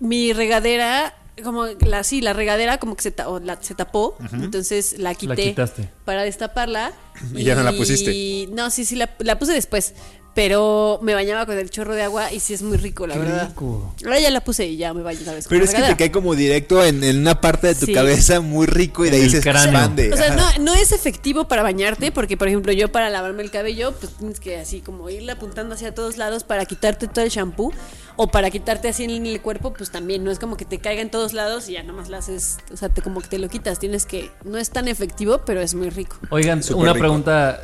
[0.01, 4.17] mi regadera, como la sí, la regadera como que se, ta- o la- se tapó,
[4.33, 5.89] entonces la quité quitaste.
[6.05, 6.93] para destaparla.
[7.35, 8.49] Y ya no la pusiste.
[8.53, 9.95] No, sí, sí, la, la puse después.
[10.35, 13.21] Pero me bañaba con el chorro de agua y sí es muy rico, la Qué
[13.21, 13.49] verdad.
[13.51, 13.95] rico.
[14.03, 15.95] Ahora ya la puse y ya me baño otra vez con Pero es que te
[15.97, 17.93] cae como directo en, en una parte de tu Sí.
[17.93, 20.11] cabeza muy rico y de ahí se expande.
[20.11, 23.51] O sea, no, no es efectivo para bañarte, porque por ejemplo yo para lavarme el
[23.51, 27.31] cabello, pues tienes que así como irle apuntando hacia todos lados para quitarte todo el
[27.31, 27.71] shampoo,
[28.17, 31.03] o para quitarte así en el cuerpo, pues también no es como que te caiga
[31.03, 33.49] en todos lados y ya nomás la haces, o sea, te, como que te lo
[33.51, 36.17] quitas, tienes que, no es tan efectivo, pero es muy rico.
[36.31, 36.99] Oigan, una rico.
[37.01, 37.63] pregunta,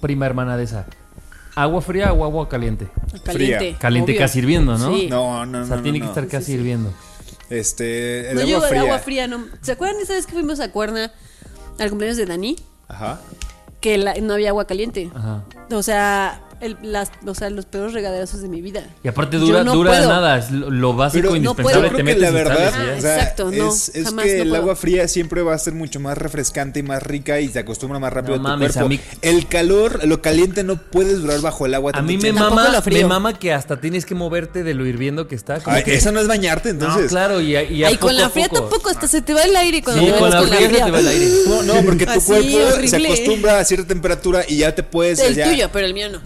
[0.00, 0.86] prima hermana de esa.
[1.56, 2.86] ¿Agua fría o agua caliente?
[3.24, 3.76] Caliente.
[3.80, 4.20] Caliente obvio.
[4.20, 4.94] casi hirviendo, ¿no?
[4.94, 5.08] Sí.
[5.08, 5.64] No, no, no.
[5.64, 6.04] o sea, no, tiene no.
[6.04, 6.52] que estar casi sí.
[6.52, 6.92] hirviendo.
[7.50, 8.80] Este, el No, agua yo fría.
[8.82, 9.44] agua fría no.
[9.62, 11.12] ¿Se acuerdan esa vez que fuimos a Cuerna
[11.78, 12.56] al cumpleaños de Dani?
[12.88, 13.20] Ajá.
[13.80, 15.10] Que la- no había agua caliente.
[15.14, 15.44] Ajá.
[15.72, 18.82] O sea, el- las, o sea, los peores regaderazos de mi vida.
[19.04, 20.08] Y aparte dura, no dura puedo.
[20.08, 21.62] nada, es lo, básico Pero no indispensable.
[21.74, 21.82] puedo.
[21.82, 22.92] Yo te que metes la verdad, sales y ya.
[22.94, 24.62] Ah, o sea, exacto, no, es, es jamás, que no el puedo.
[24.62, 27.98] agua fría siempre va a ser mucho más refrescante y más rica y se acostumbra
[27.98, 28.86] más rápido No a tu mames, cuerpo.
[28.86, 31.92] a mí- El calor, lo caliente no puedes durar bajo el agua.
[31.94, 35.34] A mí me mama, me mama que hasta tienes que moverte de lo hirviendo que
[35.34, 35.60] está.
[35.60, 37.02] Como Ay, que, Eso no es bañarte, entonces.
[37.04, 38.60] No, claro, y, a- y a Ay, con poco la a fría poco.
[38.62, 41.00] tampoco, hasta se te va el aire cuando Sí, con la fría se te va
[41.00, 41.30] el aire.
[41.48, 45.18] No, no, porque tu cuerpo se acostumbra a cierta temperatura y ya te puedes.
[45.20, 46.20] El tuyo, pero el mío no.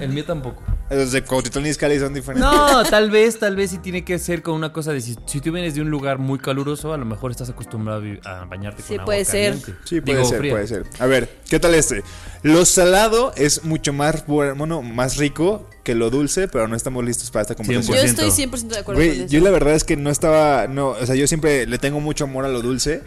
[0.00, 0.62] El mío tampoco.
[0.90, 2.48] Los de Cuautitlán y Izcalli son diferentes.
[2.48, 5.40] No, tal vez, tal vez sí tiene que ser con una cosa de si, si
[5.40, 8.88] tú vienes de un lugar muy caluroso, a lo mejor estás acostumbrado a bañarte Sí,
[8.90, 9.56] con agua puede ser.
[9.84, 10.52] Sí, puede Digo, ser, fría.
[10.52, 10.84] puede ser.
[11.00, 12.02] A ver, ¿qué tal este?
[12.42, 17.30] Lo salado es mucho más bueno, más rico que lo dulce, pero no estamos listos
[17.30, 17.96] para esta conversación.
[17.96, 18.26] Yo 100%.
[18.26, 19.32] estoy 100% de acuerdo Güey, con eso.
[19.32, 22.24] yo la verdad es que no estaba, no, o sea, yo siempre le tengo mucho
[22.24, 23.02] amor a lo dulce,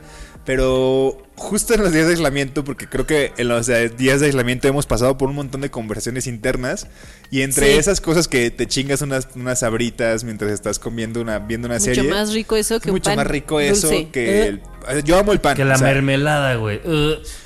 [0.46, 4.68] pero justo en los días de aislamiento, porque creo que en los días de aislamiento
[4.68, 6.88] hemos pasado por un montón de conversaciones internas
[7.32, 7.78] y entre Sí.
[7.78, 11.86] esas cosas que te chingas unas, unas sabritas mientras estás comiendo una, viendo una Mucho
[11.94, 12.10] serie.
[12.10, 14.10] más rico eso es que un mucho pan más rico eso dulce.
[14.10, 14.48] que Eh.
[14.90, 15.56] el- yo amo el pan.
[15.56, 16.82] Que la o sea, mermelada, güey.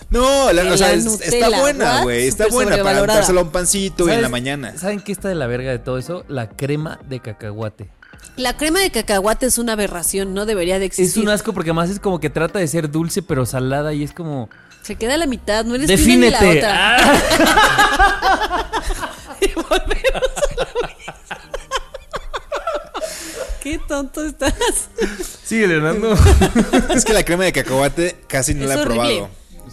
[0.10, 2.28] No, la, o sea, la es- Nutella, está buena, güey.
[2.28, 4.78] Está buena para dárselo a un pancito en ¿Sabes- la mañana.
[4.78, 6.24] ¿Saben qué está de la verga de todo eso?
[6.28, 7.90] La crema de cacahuate.
[8.38, 11.22] La crema de cacahuate es una aberración, no debería de existir.
[11.22, 14.04] Es un asco porque además es como que trata de ser dulce pero salada y
[14.04, 14.50] es como...
[14.84, 16.58] Se queda a la mitad, no eres una ni la ¡Defínete!
[16.60, 16.98] otra.
[16.98, 18.72] Ah.
[19.42, 21.14] Y volvemos a lo mismo.
[23.62, 24.54] Qué tonto estás.
[25.44, 26.16] Sigue, Leonardo.
[26.96, 28.96] Es que la crema de cacahuate casi no Es la he horrible.
[29.02, 29.30] probado.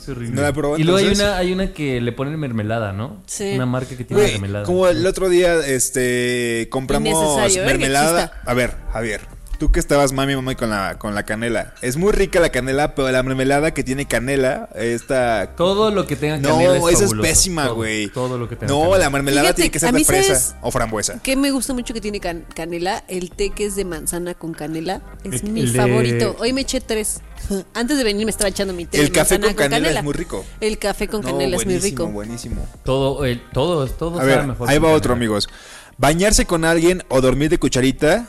[0.09, 0.37] Es horrible.
[0.37, 3.23] No la y luego hay una, hay una que le ponen mermelada, ¿no?
[3.27, 3.53] Sí.
[3.55, 4.65] Una marca que tiene mermelada.
[4.65, 7.63] como el otro día, este, compramos ¿eh?
[7.65, 8.33] mermelada.
[8.47, 9.21] A ver, Javier,
[9.59, 11.75] tú que estabas mami, mami con la, con la canela.
[11.83, 15.55] Es muy rica la canela, pero la mermelada que tiene canela, esta...
[15.57, 18.09] Todo lo que tenga No, canela es esa es pésima, Todo, güey.
[18.09, 18.99] Todo, lo que tenga No, canela.
[18.99, 21.19] la mermelada Fíjate, tiene que ser de fresa o frambuesa.
[21.23, 23.05] Que me gusta mucho que tiene can- canela.
[23.09, 26.37] El té que es de manzana con canela es El- mi el de- favorito.
[26.39, 27.21] Hoy me eché tres.
[27.75, 30.13] Antes de venir me estaba echando mi té El de café con canela es muy
[30.15, 30.45] rico.
[30.61, 32.07] El café con No, canela es muy rico.
[32.07, 32.67] buenísimo.
[32.85, 34.97] Todo, el, todo, todo A ver, mejor ahí va canela.
[34.97, 35.49] otro, amigos.
[35.97, 38.29] Bañarse con alguien o dormir de cucharita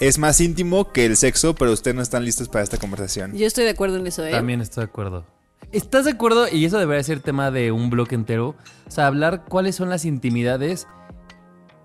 [0.00, 3.36] es más íntimo que el sexo, pero ustedes no están listos para esta conversación.
[3.36, 4.30] Yo estoy de acuerdo en eso, ¿eh?
[4.30, 5.26] También estoy de acuerdo.
[5.72, 6.48] ¿Estás de acuerdo?
[6.48, 8.56] Y eso debería ser tema de un bloque entero.
[8.88, 10.88] O sea, hablar cuáles son las intimidades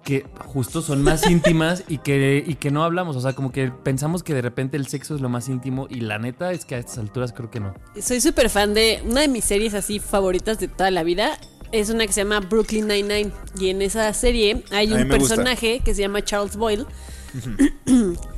[0.03, 3.17] que justo son más íntimas y que, y que no hablamos.
[3.17, 5.99] O sea, como que pensamos que de repente el sexo es lo más íntimo y
[5.99, 7.73] la neta es que a estas alturas creo que no.
[8.01, 11.37] Soy súper fan de una de mis series así favoritas de toda la vida.
[11.73, 13.31] Es una que se llama Brooklyn Nine-Nine.
[13.59, 15.17] Y en esa serie hay un gusta.
[15.17, 16.85] personaje que se llama Charles Boyle.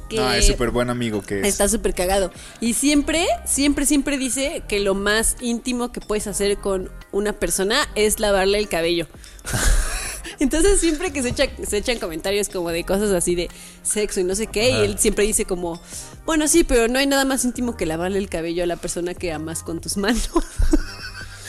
[0.10, 1.47] Que Ah, es súper buen amigo que es.
[1.47, 2.31] Está súper cagado.
[2.62, 7.77] Y siempre, siempre, siempre dice que lo más íntimo que puedes hacer con una persona
[7.95, 9.07] es lavarle el cabello.
[10.39, 13.49] Entonces siempre que se, echa- se echan comentarios como de cosas así de
[13.81, 15.81] sexo y no sé qué, y él siempre dice como,
[16.27, 19.15] bueno, sí, pero no hay nada más íntimo que lavarle el cabello a la persona
[19.15, 20.29] que amas con tus manos.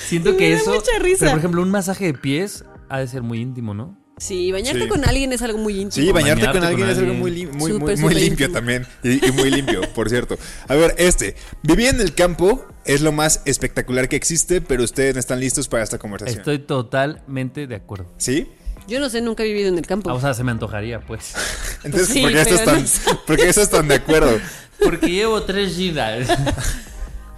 [0.08, 0.74] Siento Y que me da eso.
[0.74, 1.18] mucha risa.
[1.20, 3.94] Pero por ejemplo, un masaje de pies ha de ser muy íntimo, ¿no?
[4.18, 4.88] Sí, bañarte Sí.
[4.88, 6.04] con alguien es algo muy íntimo.
[6.06, 7.70] Sí, bañarte, bañarte con alguien con es algo muy, lim- muy,
[8.14, 8.52] limpio íntimo.
[8.52, 8.86] también.
[9.02, 10.38] Y, y muy limpio, por cierto.
[10.68, 11.36] A ver, este.
[11.62, 15.68] Vivir en el campo es lo más espectacular que existe, pero ustedes no están listos
[15.68, 16.38] para esta conversación.
[16.38, 18.06] Estoy totalmente de acuerdo.
[18.18, 18.48] ¿Sí?
[18.88, 20.08] Yo no sé, nunca he vivido en el campo.
[20.10, 21.34] Ah, o sea, se me antojaría, pues.
[21.84, 23.00] Entonces, sí, ¿por, qué estás tan, no sé.
[23.26, 24.38] ¿por qué estás tan de acuerdo?
[24.82, 26.28] Porque llevo tres giras.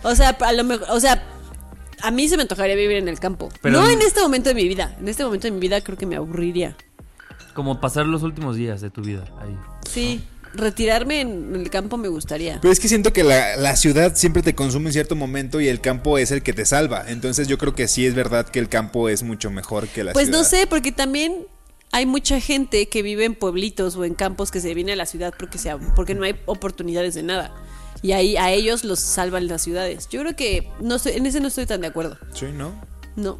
[0.03, 1.23] O sea, a lo mejor, o sea,
[2.03, 3.49] a mí se me antojaría vivir en el campo.
[3.63, 4.97] Pero- no en este momento de mi vida.
[5.01, 6.77] En este momento de mi vida creo que me aburriría.
[7.55, 9.57] Como pasar los últimos días de tu vida ahí.
[9.89, 12.59] Sí, retirarme en el campo me gustaría.
[12.61, 15.69] Pero es que siento que la, la ciudad siempre te consume en cierto momento y
[15.69, 17.05] el campo es el que te salva.
[17.09, 20.13] Entonces yo creo que sí es verdad que el campo es mucho mejor que la
[20.13, 20.39] Pues ciudad.
[20.39, 21.47] no sé, porque también
[21.93, 25.07] hay mucha gente que vive en pueblitos o en campos que se viene a la
[25.07, 27.53] ciudad porque, sea, porque no hay oportunidades de nada.
[28.03, 30.09] Y ahí a ellos los salvan las ciudades.
[30.09, 32.17] Yo creo que no estoy, en ese no estoy tan de acuerdo.
[32.33, 32.73] Sí, ¿no?
[33.17, 33.39] No.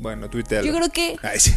[0.00, 0.64] Bueno, Twitter.
[0.64, 1.54] Yo creo que Ay, sí.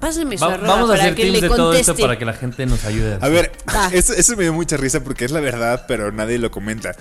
[0.00, 2.18] pásenme su Va- arroba vamos a para hacer que teams le de todo esto para
[2.18, 3.18] que la gente nos ayude.
[3.20, 3.52] A ver,
[3.92, 6.92] esto me dio mucha risa porque es la verdad, pero nadie lo comenta.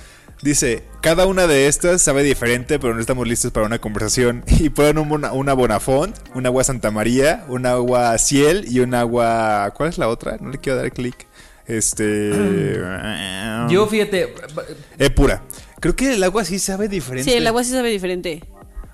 [0.43, 4.43] Dice, cada una de estas sabe diferente, pero no estamos listos para una conversación.
[4.47, 8.93] Y ponen un, bona- una Bonafont, un agua Santa María, un agua Ciel y un
[8.95, 9.71] agua...
[9.75, 10.37] ¿Cuál es la otra?
[10.41, 11.27] No le quiero dar clic.
[11.65, 12.31] Este...
[13.69, 14.33] Yo fíjate,
[14.97, 15.43] Eh, pura.
[15.79, 17.29] Creo que el agua sí sabe diferente.
[17.31, 18.43] Sí, el agua sí sabe diferente.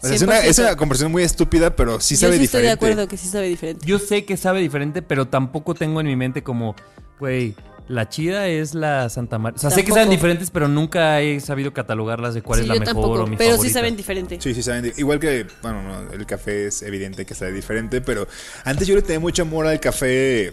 [0.01, 0.43] O sea, es, una, 100%.
[0.45, 2.85] es una conversación muy estúpida, pero sí Yo sabe sí estoy de diferente.
[2.85, 3.85] acuerdo que sí sabe diferente.
[3.85, 6.75] yo sé que sabe diferente, pero tampoco tengo en mi mente como,
[7.19, 7.55] güey,
[7.89, 9.55] La chida es la Santa María.
[9.55, 12.67] O sea, sé que saben diferentes, pero nunca he sabido catalogarlas de cuál Sí, es
[12.67, 14.37] la yo mejor tampoco, o mi pero sí saben diferente.
[14.41, 14.93] Sí, sí, saben.
[14.97, 18.27] Igual que, bueno, no, el café es evidente que sabe diferente, pero
[18.65, 20.51] antes yo le tenía mucho amor al café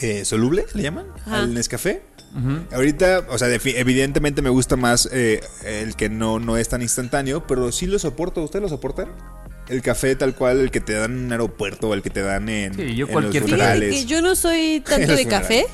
[0.00, 1.06] eh, soluble, ¿le llaman?
[1.26, 1.40] Ajá.
[1.40, 2.02] Al Nescafé.
[2.72, 7.46] Ahorita, o sea, evidentemente me gusta más eh, el que no, no es tan instantáneo,
[7.46, 8.42] pero sí lo soporto.
[8.42, 9.12] ¿Ustedes lo soportan?
[9.68, 12.22] El café tal cual, el que te dan en un aeropuerto o el que te
[12.22, 13.94] dan en, Sí, yo en cualquier los Fíjate funerales.
[13.94, 15.64] que yo no soy tanto de café.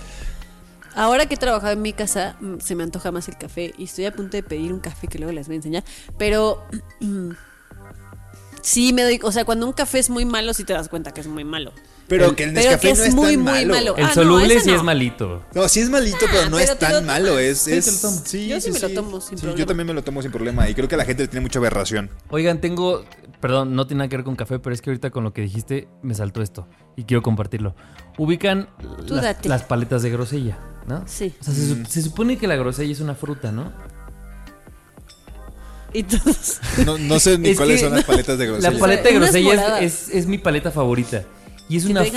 [0.94, 3.84] Ahora que he trabajado en mi casa, mm, se me antoja más el café y
[3.84, 5.84] estoy a punto de pedir un café que luego les voy a enseñar.
[6.18, 6.62] Pero
[8.62, 11.12] sí me doy, o sea, cuando un café es muy malo, sí te das cuenta
[11.12, 11.72] que es muy malo.
[12.08, 13.74] Pero que el Nescafé que no es es muy, tan muy malo.
[13.74, 13.96] malo.
[13.96, 14.76] El Ah, soluble sí no.
[14.76, 15.44] es malito.
[15.54, 17.38] No, sí es malito, pero no pero es lo tan malo.
[17.38, 18.22] Es, Sí, te es- lo tomas.
[18.28, 19.58] sí, Yo sí me lo tomo sin Sí, problema.
[19.60, 20.68] Yo también me lo tomo sin problema.
[20.68, 22.10] Y creo que a la gente le tiene mucha aberración.
[22.30, 23.04] Oigan, tengo.
[23.40, 25.40] Perdón, no tiene nada que ver con café, pero es que ahorita con lo que
[25.42, 27.76] dijiste me saltó esto y quiero compartirlo.
[28.18, 28.68] Ubican
[29.44, 30.58] las, paletas de grosella,
[30.88, 31.04] ¿no?
[31.06, 31.32] Sí.
[31.40, 33.72] O sea, se, se supone que la grosella es una fruta, ¿no?
[35.92, 36.60] Y todos.
[36.86, 38.70] No, no sé ni Es cuáles que- son las paletas de grosella.
[38.70, 41.24] La paleta de grosella es, es- es mi paleta favorita.
[41.68, 42.08] Y es Que una, y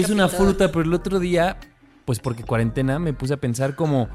[0.00, 0.28] es una pintada.
[0.28, 1.58] fruta, pero el otro día,
[2.04, 4.08] pues porque cuarentena, me puse a pensar como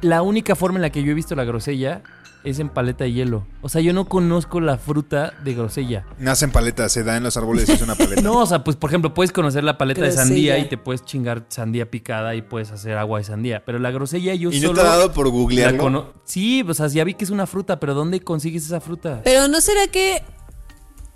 [0.00, 2.02] la única forma en la que yo he visto la grosella
[2.44, 3.46] es en paleta de hielo.
[3.62, 6.06] O sea, yo no conozco la fruta de grosella.
[6.18, 8.22] Nacen paletas, se da en los árboles y es una paleta.
[8.28, 11.04] No, o sea, pues por ejemplo, puedes conocer la paleta de sandía y te puedes
[11.04, 13.64] chingar sandía picada y puedes hacer agua de sandía.
[13.64, 16.14] Pero la grosella yo ¿Y no solo te ha dado por la googlearlo?
[16.24, 19.20] Sí, o sea, ya vi que es una fruta, pero ¿dónde consigues esa fruta?
[19.24, 20.22] Pero no será que.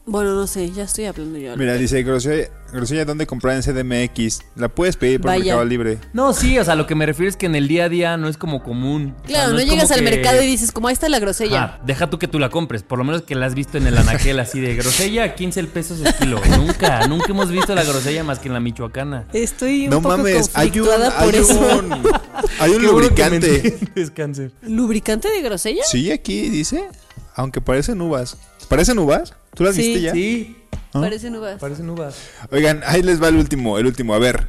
[0.04, 1.56] Bueno, no sé, ya estoy hablando yo.
[1.56, 4.40] Mira, dice grosella, grosella ¿dónde comprar en CDMX?
[4.56, 5.44] La puedes pedir por Vaya.
[5.44, 5.98] Mercado Libre.
[6.12, 8.16] No, sí, o sea, lo que me refiero es que en el día a día
[8.16, 9.14] no es como común.
[9.14, 11.78] O sea, Claro, no, llegas al que- mercado y dices, como ahí está la grosella.
[11.86, 13.96] Deja tú que tú la compres, por lo menos que la has visto en el
[13.96, 16.40] anaquel así de grosella, 15 pesos el kilo.
[16.58, 19.28] nunca, nunca hemos visto la grosella más que en la michoacana.
[19.32, 21.78] Estoy un No poco mames, hay un, conflictuada por hay eso.
[21.78, 21.92] un,
[22.58, 23.78] hay lubricante.
[24.14, 24.50] cáncer.
[24.62, 25.84] ¿Lubricante de grosella?
[25.84, 26.88] Sí, aquí dice.
[27.36, 28.36] Aunque parecen uvas.
[28.72, 29.34] ¿Parecen uvas?
[29.54, 30.12] ¿Tú las Sí, viste ya?
[30.12, 30.56] Sí,
[30.94, 31.00] ¿Ah?
[31.02, 31.60] Parecen uvas.
[31.60, 32.14] parecen uvas.
[32.50, 34.14] Oigan, ahí les va el último, el último.
[34.14, 34.48] A ver.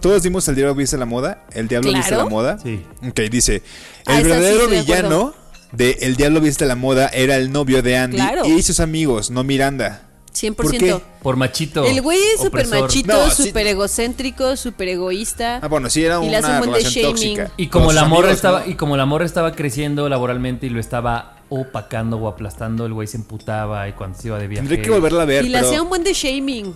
[0.00, 1.44] Todos dimos el diablo viste la moda.
[1.50, 2.58] El diablo viste la moda.
[2.62, 2.84] Sí.
[3.08, 3.64] Ok, dice.
[4.06, 5.34] Ah, El verdadero villano
[5.72, 8.44] de El diablo viste la moda era el novio de Andy Claro.
[8.44, 10.04] y sus amigos, no Miranda.
[10.32, 10.54] 100%.
[10.54, 11.00] ¿Por qué?
[11.20, 11.84] Por machito.
[11.84, 13.48] El güey es súper machito, No, sí.
[13.48, 15.58] súper egocéntrico, súper egoísta.
[15.60, 17.50] Ah, bueno, sí era Y una buen de relación tóxica.
[17.56, 18.70] Y como la morra amigos, estaba, ¿no?
[18.70, 23.06] y como la morra estaba creciendo laboralmente y lo estaba opacando o aplastando, el güey
[23.08, 24.66] se emputaba y cuando se iba de viaje.
[24.68, 26.74] Tendré que volverla a ver, y le pero hacía un buen de shaming.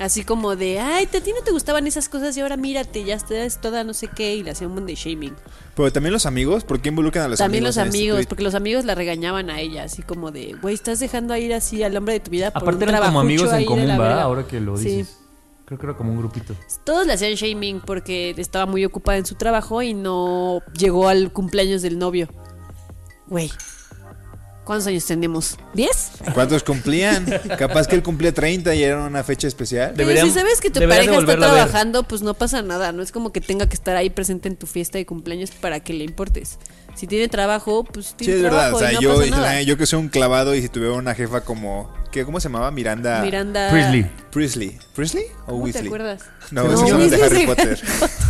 [0.00, 3.14] Así como de, ay, a ti no te gustaban esas cosas y ahora mírate, ya
[3.14, 4.34] estás toda no sé qué.
[4.34, 5.34] Y le hacía un buen de shaming.
[5.76, 7.76] pero también los amigos, ¿por qué involucran a los También amigos?
[7.76, 10.74] los en este amigos, porque los amigos la regañaban a ella, así como de, güey,
[10.74, 13.20] estás dejando a ir así al hombre de tu vida por Aparte un eran como
[13.20, 13.98] amigos en común, ¿va?
[13.98, 14.22] verga".
[14.22, 14.88] Ahora que lo Sí.
[14.96, 15.18] dices.
[15.64, 16.54] Creo que era como un grupito.
[16.84, 21.32] Todos le hacían shaming porque estaba muy ocupada en su trabajo y no llegó al
[21.32, 22.28] cumpleaños del novio.
[23.28, 23.50] Güey,
[24.64, 25.56] ¿cuántos años tenemos?
[25.74, 26.32] ¿10?
[26.34, 27.24] ¿Cuántos cumplían?
[27.58, 29.92] Capaz que él cumplía 30 y era una fecha especial.
[29.96, 32.92] Pero Deberían- si sabes que tu pareja está trabajando, pues no pasa nada.
[32.92, 35.80] No es como que tenga que estar ahí presente en tu fiesta de cumpleaños para
[35.80, 36.58] que le importes.
[36.94, 38.58] Si tiene trabajo, pues Sí, tiene es verdad.
[38.70, 39.62] trabajo O sea, y no yo, pasa nada.
[39.62, 41.92] yo que soy un clavado y si tuviera una jefa como.
[42.12, 42.70] ¿qué, ¿Cómo se llamaba?
[42.70, 43.20] Miranda.
[43.22, 43.70] Miranda.
[43.70, 44.08] Priestley.
[44.30, 44.78] Priestley.
[44.94, 45.82] ¿Priestley o ¿Cómo Weasley?
[45.82, 46.22] te acuerdas?
[46.52, 47.80] No, No, son de Harry Potter.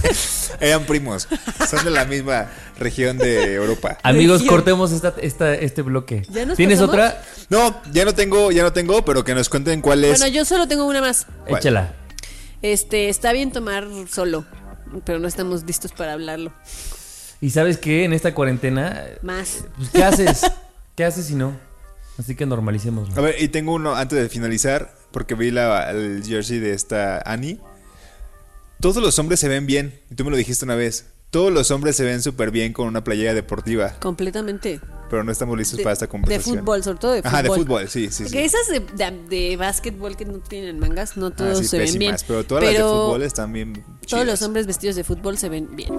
[0.61, 1.29] Eran primos.
[1.69, 3.99] Son de la misma región de Europa.
[4.03, 4.55] Amigos, Región.
[4.57, 6.23] cortemos esta, esta- este bloque.
[6.31, 6.95] ¿Ya nos ¿Tienes pasamos?
[6.95, 7.23] otra?
[7.51, 10.19] No, ya no tengo, ya no tengo, pero que nos cuenten cuál es.
[10.19, 11.27] Bueno, yo solo tengo una más.
[11.47, 11.59] ¿Cuál?
[11.61, 11.95] Échala.
[12.63, 14.47] Este, está bien tomar solo,
[15.05, 16.53] pero no estamos listos para hablarlo.
[17.45, 19.65] Y sabes qué, en esta cuarentena, Más.
[19.77, 20.51] pues, ¿qué haces?
[20.97, 21.55] ¿Qué haces si no?
[22.19, 23.15] Así que normalicémoslo.
[23.17, 27.19] A ver, y tengo uno antes de finalizar, porque vi la, el jersey de esta
[27.27, 27.61] Annie.
[28.81, 31.07] Todos los hombres se ven bien, y tú me lo dijiste una vez.
[31.29, 34.81] Todos los hombres se ven súper bien con una playera deportiva, Completamente.
[35.11, 36.61] pero no estamos listos De, para esta de conversación.
[36.61, 37.35] fútbol, sobre todo de fútbol.
[37.35, 38.23] Ajá, de fútbol, sí, sí, sí.
[38.25, 39.11] Porque esas de, de,
[39.51, 42.13] de básquetbol que no tienen mangas, no Ah, todos sí, se ven bien.
[42.13, 44.27] pésimas, pero todas las de Pero fútbol están bien Todos chidas.
[44.27, 45.93] los hombres vestidos de fútbol se ven bien.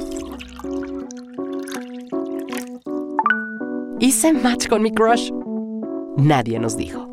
[4.05, 5.31] Hice match con mi crush.
[6.15, 7.09] Nadie nos dijo.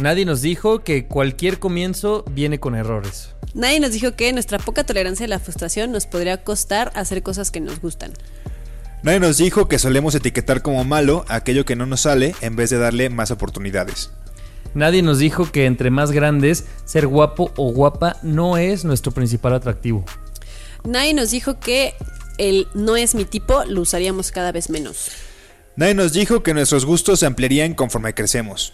[0.00, 3.36] Nadie nos dijo que cualquier comienzo viene con errores.
[3.54, 7.52] Nadie nos dijo que nuestra poca tolerancia a la frustración nos podría costar hacer cosas
[7.52, 8.14] que nos gustan.
[9.04, 12.70] Nadie nos dijo que solemos etiquetar como malo aquello que no nos sale en vez
[12.70, 14.10] de darle más oportunidades.
[14.74, 19.54] Nadie nos dijo que entre más grandes, ser guapo o guapa no es nuestro principal
[19.54, 20.04] atractivo.
[20.82, 21.94] Nadie nos dijo que
[22.38, 25.10] el no es mi tipo lo usaríamos cada vez menos.
[25.76, 28.72] Nadie nos dijo que nuestros gustos se ampliarían conforme crecemos.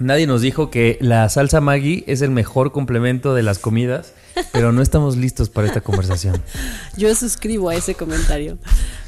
[0.00, 4.12] Nadie nos dijo que la salsa Maggi es el mejor complemento de las comidas,
[4.52, 6.40] pero no estamos listos para esta conversación.
[6.96, 8.58] Yo suscribo a ese comentario.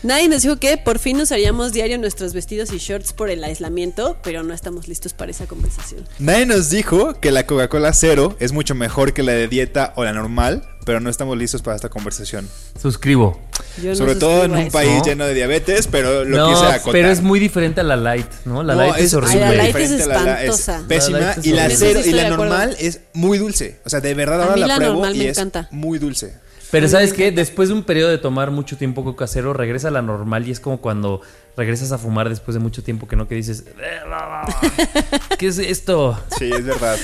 [0.02, 4.16] Nadie nos dijo que por fin usaríamos diario nuestros vestidos y shorts por el aislamiento,
[4.24, 6.08] pero no estamos listos para esa conversación.
[6.18, 10.02] Nadie nos dijo que la Coca-Cola cero es mucho mejor que la de dieta o
[10.02, 12.48] la normal, pero no estamos listos para esta conversación.
[12.82, 13.40] Suscribo.
[13.80, 14.72] Yo no Sobre todo en suscribo a un eso.
[14.72, 15.04] país ¿no?
[15.04, 16.92] lleno de diabetes, pero lo no, quise acotar.
[16.92, 18.64] pero es muy diferente a la light, ¿no?
[18.64, 19.44] La No, light es, horrible.
[19.44, 20.84] Ay, la light es a la- espantosa.
[20.88, 21.76] pésima La light es y la horrible.
[21.86, 23.78] cero y la normal es muy dulce.
[23.84, 25.68] O sea, de verdad A ahora mí la, la pruebo normal y me es encanta.
[25.70, 26.34] muy dulce.
[26.72, 27.30] Pero ¿sabes qué?
[27.30, 30.50] Después de un periodo de tomar mucho tiempo coca cero, regresa a la normal y
[30.50, 31.20] es como cuando
[31.56, 33.62] regresas a fumar después de mucho tiempo que no que dices,
[35.38, 36.18] ¿qué es esto?
[36.36, 36.96] Sí, es verdad.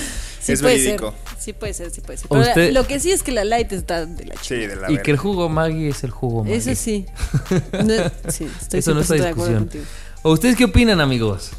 [0.46, 1.10] Sí es puede verídico.
[1.28, 1.38] ser.
[1.40, 2.28] Sí puede ser, sí puede ser.
[2.30, 4.44] La- lo que sí es que la light está de la chica.
[4.44, 6.56] Sí, de la Y que el jugo Maggi es el jugo Maggi.
[6.56, 7.06] Eso sí.
[7.72, 7.94] No,
[8.30, 9.58] sí, estoy Eso no está 100% de acuerdo discusión.
[9.64, 9.84] contigo.
[10.22, 11.50] ¿O ustedes qué opinan, amigos?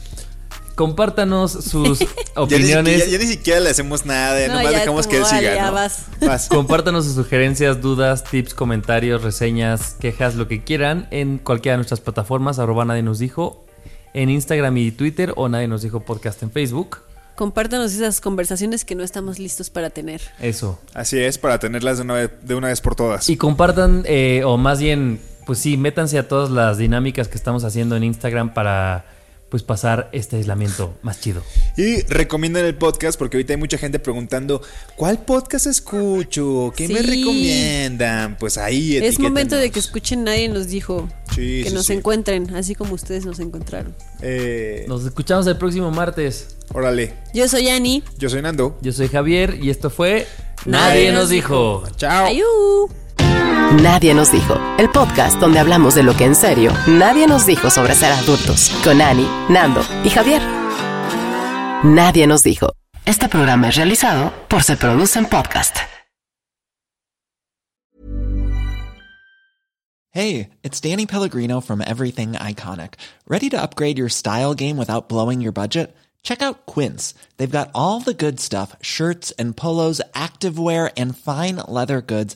[0.76, 3.10] Compártanos sus Ya ni, opiniones.
[3.10, 5.56] ya ni siquiera le hacemos nada, No, nomás dejamos como, que él siga.
[5.56, 5.74] ya ¿no?
[5.74, 6.04] vas.
[6.22, 6.48] Vas.
[6.50, 12.00] Compártanos sus sugerencias, dudas, tips, comentarios, reseñas, quejas, lo que quieran en cualquiera de nuestras
[12.00, 13.66] plataformas, arroba nadie nos dijo,
[14.14, 17.00] en Instagram y Twitter o nadie nos dijo podcast en Facebook.
[17.38, 20.22] Compártanos esas conversaciones que no estamos listos para tener.
[20.40, 20.80] Eso.
[20.96, 23.30] Así es, para tenerlas de una vez, de una vez por todas.
[23.30, 27.64] Y compartan, eh, o más bien, pues sí, métanse a todas las dinámicas que estamos
[27.64, 29.06] haciendo en Instagram para
[29.50, 31.42] pues pasar este aislamiento más chido.
[31.78, 34.62] Y recomiendan el podcast porque ahorita hay mucha gente preguntando,
[34.96, 36.74] ¿cuál podcast escucho?
[36.76, 38.38] ¿Qué me recomiendan?
[38.38, 41.08] Pues ahí Es momento de que escuchen Nadie nos dijo.
[41.34, 41.94] Sí, que sí, nos sí.
[41.94, 43.96] encuentren, así como ustedes nos encontraron.
[44.22, 46.58] Eh, Nos escuchamos el próximo martes.
[46.74, 48.04] órale, Yo soy Ani.
[48.18, 48.78] yo soy Nando.
[48.82, 50.28] Yo soy Javier y esto fue
[50.66, 51.84] Nadie Nadie, nos nos dijo.
[51.96, 52.26] Chao.
[52.26, 52.90] Ayú.
[53.82, 54.60] Nadie nos dijo.
[54.78, 58.72] El podcast donde hablamos de lo que en serio nadie nos dijo sobre ser adultos.
[58.84, 60.42] Con Ani, Nando y Javier.
[61.84, 62.74] Nadie nos dijo.
[63.06, 65.78] Este programa es realizado por Se Producen Podcast.
[70.12, 72.96] Hey, it's Danny Pellegrino from Everything Iconic.
[73.28, 75.96] Ready to upgrade your style game without blowing your budget?
[76.24, 77.14] Check out Quince.
[77.38, 82.36] They've got all the good stuff shirts and polos, activewear, and fine leather goods,